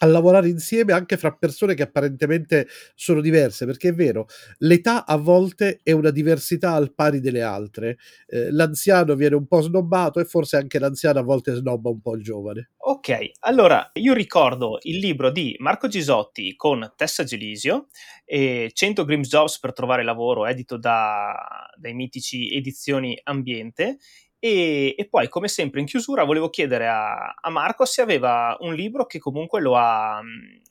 a 0.03 0.07
lavorare 0.07 0.49
insieme 0.49 0.93
anche 0.93 1.17
fra 1.17 1.33
persone 1.33 1.75
che 1.75 1.85
apparentemente 1.85 2.67
sono 2.95 3.21
diverse, 3.21 3.65
perché 3.67 3.91
è 3.91 3.95
vero, 3.95 4.27
l'età 4.59 5.07
a 5.07 5.17
volte 5.17 5.81
è 5.83 5.93
una 5.93 6.11
diversità 6.11 6.73
al 6.73 6.93
pari 6.93 7.21
delle 7.21 7.43
altre. 7.43 7.99
Eh, 8.27 8.51
l'anziano 8.51 9.15
viene 9.15 9.37
un 9.37 9.47
po' 9.47 9.61
snobbato 9.61 10.19
e 10.19 10.25
forse 10.25 10.57
anche 10.57 10.81
l'anziano 10.81 11.21
a 11.21 11.23
volte 11.23 11.55
snobba 11.55 11.89
un 11.89 12.01
po' 12.01 12.17
il 12.17 12.23
giovane. 12.23 12.71
Ok, 12.79 13.31
allora 13.41 13.91
io 13.95 14.13
ricordo 14.13 14.79
il 14.83 14.99
libro 14.99 15.31
di 15.31 15.55
Marco 15.59 15.87
Gisotti 15.87 16.57
con 16.57 16.93
Tessa 16.97 17.23
Gelisio, 17.23 17.87
e 18.25 18.71
100 18.73 19.05
Grims 19.05 19.29
Jobs 19.29 19.61
per 19.61 19.73
trovare 19.73 20.03
lavoro, 20.03 20.47
edito 20.47 20.77
da, 20.79 21.69
dai 21.77 21.95
mitici 21.95 22.53
Edizioni 22.53 23.19
Ambiente, 23.23 23.99
e, 24.45 24.97
e, 24.99 25.09
poi, 25.09 25.29
come 25.29 25.47
sempre, 25.47 25.79
in 25.79 25.87
chiusura 25.87 26.25
volevo 26.25 26.51
chiedere 26.51 26.89
a, 26.89 27.33
a, 27.41 27.49
Marco 27.49 27.85
se 27.85 28.03
aveva 28.03 28.57
un 28.59 28.75
libro 28.75 29.07
che 29.07 29.21
comunque 29.21 29.61
lo 29.61 29.77
ha, 29.77 30.21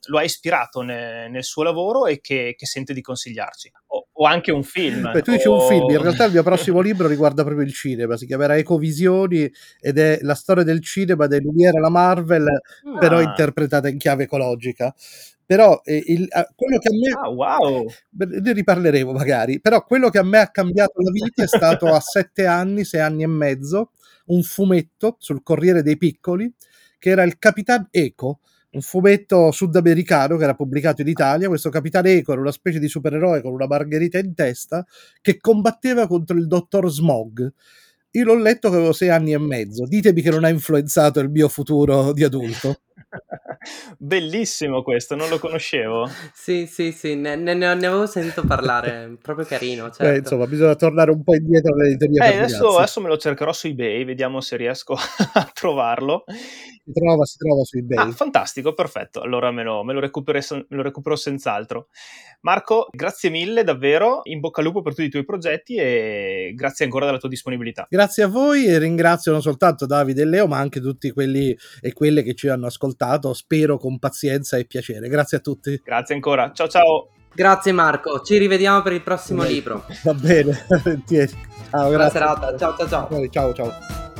lo 0.08 0.18
ha 0.18 0.22
ispirato 0.22 0.82
ne, 0.82 1.30
nel 1.30 1.42
suo 1.42 1.62
lavoro 1.62 2.04
e 2.04 2.20
che, 2.20 2.54
che 2.54 2.66
sente 2.66 2.92
di 2.92 3.00
consigliarci. 3.00 3.72
O, 3.86 4.08
o, 4.22 4.26
anche 4.26 4.50
un 4.50 4.62
film. 4.62 5.10
Beh, 5.12 5.22
tu 5.22 5.30
dici 5.30 5.48
o... 5.48 5.60
un 5.60 5.68
film, 5.68 5.90
in 5.90 6.00
realtà 6.02 6.24
il 6.24 6.32
mio 6.32 6.42
prossimo 6.42 6.80
libro 6.82 7.08
riguarda 7.08 7.44
proprio 7.44 7.64
il 7.64 7.72
cinema, 7.72 8.16
si 8.16 8.26
chiamerà 8.26 8.56
Ecovisioni 8.56 9.50
ed 9.80 9.98
è 9.98 10.18
la 10.22 10.34
storia 10.34 10.62
del 10.62 10.82
cinema 10.82 11.26
dei 11.26 11.40
Lumiere 11.40 11.78
alla 11.78 11.90
Marvel, 11.90 12.46
ah. 12.48 12.98
però 12.98 13.20
interpretata 13.20 13.88
in 13.88 13.98
chiave 13.98 14.24
ecologica 14.24 14.94
però 15.44 15.80
eh, 15.84 16.02
il, 16.06 16.28
quello 16.54 16.78
che 16.78 16.88
a 16.88 16.92
me 16.92 17.10
ah, 17.20 17.28
wow. 17.28 17.86
ne 18.10 18.52
riparleremo 18.52 19.12
magari 19.12 19.60
però 19.60 19.84
quello 19.84 20.08
che 20.08 20.18
a 20.18 20.22
me 20.22 20.38
ha 20.38 20.48
cambiato 20.48 21.02
la 21.02 21.10
vita 21.10 21.42
è 21.42 21.46
stato 21.46 21.88
a 21.88 22.00
sette 22.00 22.46
anni 22.46 22.84
sei 22.84 23.00
anni 23.00 23.22
e 23.22 23.26
mezzo 23.26 23.90
un 24.26 24.42
fumetto 24.42 25.16
sul 25.18 25.42
Corriere 25.42 25.82
dei 25.82 25.98
Piccoli 25.98 26.50
che 26.98 27.10
era 27.10 27.24
il 27.24 27.38
Capitan 27.38 27.86
Eco 27.90 28.38
un 28.72 28.80
fumetto 28.80 29.50
sudamericano 29.50 30.36
che 30.36 30.44
era 30.44 30.54
pubblicato 30.54 31.02
in 31.02 31.08
Italia. 31.08 31.48
Questo 31.48 31.70
Capitan 31.70 32.06
Eco 32.06 32.32
era 32.32 32.40
una 32.40 32.52
specie 32.52 32.78
di 32.78 32.88
supereroe 32.88 33.42
con 33.42 33.52
una 33.52 33.66
margherita 33.66 34.18
in 34.18 34.34
testa 34.34 34.84
che 35.20 35.38
combatteva 35.38 36.06
contro 36.06 36.36
il 36.36 36.46
dottor 36.46 36.90
Smog. 36.90 37.52
Io 38.14 38.24
l'ho 38.24 38.36
letto 38.36 38.68
che 38.68 38.76
avevo 38.76 38.92
sei 38.92 39.08
anni 39.08 39.32
e 39.32 39.38
mezzo. 39.38 39.86
Ditemi 39.86 40.20
che 40.20 40.30
non 40.30 40.44
ha 40.44 40.48
influenzato 40.48 41.20
il 41.20 41.30
mio 41.30 41.48
futuro 41.48 42.12
di 42.12 42.24
adulto. 42.24 42.80
Bellissimo 43.98 44.82
questo, 44.82 45.14
non 45.14 45.28
lo 45.28 45.38
conoscevo. 45.38 46.08
sì, 46.34 46.66
sì, 46.66 46.92
sì, 46.92 47.14
ne, 47.14 47.36
ne, 47.36 47.54
ne, 47.54 47.66
avevo 47.66 48.06
sentito 48.06 48.44
parlare, 48.44 49.16
proprio 49.22 49.46
carino. 49.46 49.84
Certo. 49.84 50.04
Beh, 50.04 50.16
insomma, 50.18 50.46
bisogna 50.46 50.74
tornare 50.74 51.10
un 51.10 51.22
po' 51.22 51.34
indietro 51.34 51.74
nell'editoria. 51.74 52.24
Eh, 52.24 52.36
adesso, 52.38 52.76
adesso, 52.76 53.00
me 53.00 53.08
lo 53.08 53.16
cercherò 53.16 53.52
su 53.52 53.68
eBay, 53.68 54.04
vediamo 54.04 54.40
se 54.40 54.56
riesco 54.56 54.94
a 55.34 55.50
trovarlo. 55.52 56.24
Si 56.84 56.92
trova, 56.92 57.24
si 57.24 57.36
trova 57.36 57.62
su 57.62 57.78
eBay. 57.78 57.98
Ah, 57.98 58.10
fantastico, 58.10 58.74
perfetto. 58.74 59.20
Allora 59.20 59.52
me 59.52 59.62
lo, 59.62 59.84
me 59.84 59.92
lo, 59.92 60.00
recupero, 60.00 60.40
me 60.50 60.64
lo 60.68 60.82
recupero 60.82 61.14
senz'altro. 61.14 61.88
Marco, 62.40 62.88
grazie 62.90 63.30
mille 63.30 63.62
davvero, 63.62 64.22
in 64.24 64.40
bocca 64.40 64.60
al 64.60 64.66
lupo 64.66 64.82
per 64.82 64.94
tutti 64.94 65.06
i 65.06 65.10
tuoi 65.10 65.24
progetti 65.24 65.76
e 65.76 66.52
grazie 66.56 66.84
ancora 66.84 67.06
della 67.06 67.18
tua 67.18 67.28
disponibilità. 67.28 67.86
Grazie 67.88 68.24
a 68.24 68.28
voi 68.28 68.66
e 68.66 68.78
ringrazio 68.78 69.30
non 69.30 69.42
soltanto 69.42 69.86
Davide 69.86 70.22
e 70.22 70.24
Leo, 70.24 70.48
ma 70.48 70.58
anche 70.58 70.80
tutti 70.80 71.12
quelli 71.12 71.56
e 71.80 71.92
quelle 71.92 72.24
che 72.24 72.34
ci 72.34 72.48
hanno 72.48 72.66
ascoltato, 72.66 73.32
spero 73.32 73.51
con 73.78 73.98
pazienza 73.98 74.56
e 74.56 74.64
piacere. 74.64 75.08
Grazie 75.08 75.38
a 75.38 75.40
tutti. 75.40 75.80
Grazie 75.84 76.14
ancora, 76.14 76.52
ciao 76.52 76.68
ciao. 76.68 77.08
Grazie 77.34 77.72
Marco, 77.72 78.20
ci 78.20 78.36
rivediamo 78.36 78.82
per 78.82 78.92
il 78.92 79.02
prossimo 79.02 79.42
Beh, 79.42 79.48
libro. 79.48 79.84
Va 80.04 80.14
bene, 80.14 80.66
volentieri. 80.82 81.32
Ciao, 81.70 81.88
grazie. 81.90 81.96
Buona 81.96 82.10
serata, 82.10 82.56
ciao 82.56 82.76
ciao 82.76 82.88
ciao. 82.88 83.28
Ciao 83.30 83.52
ciao. 83.54 84.11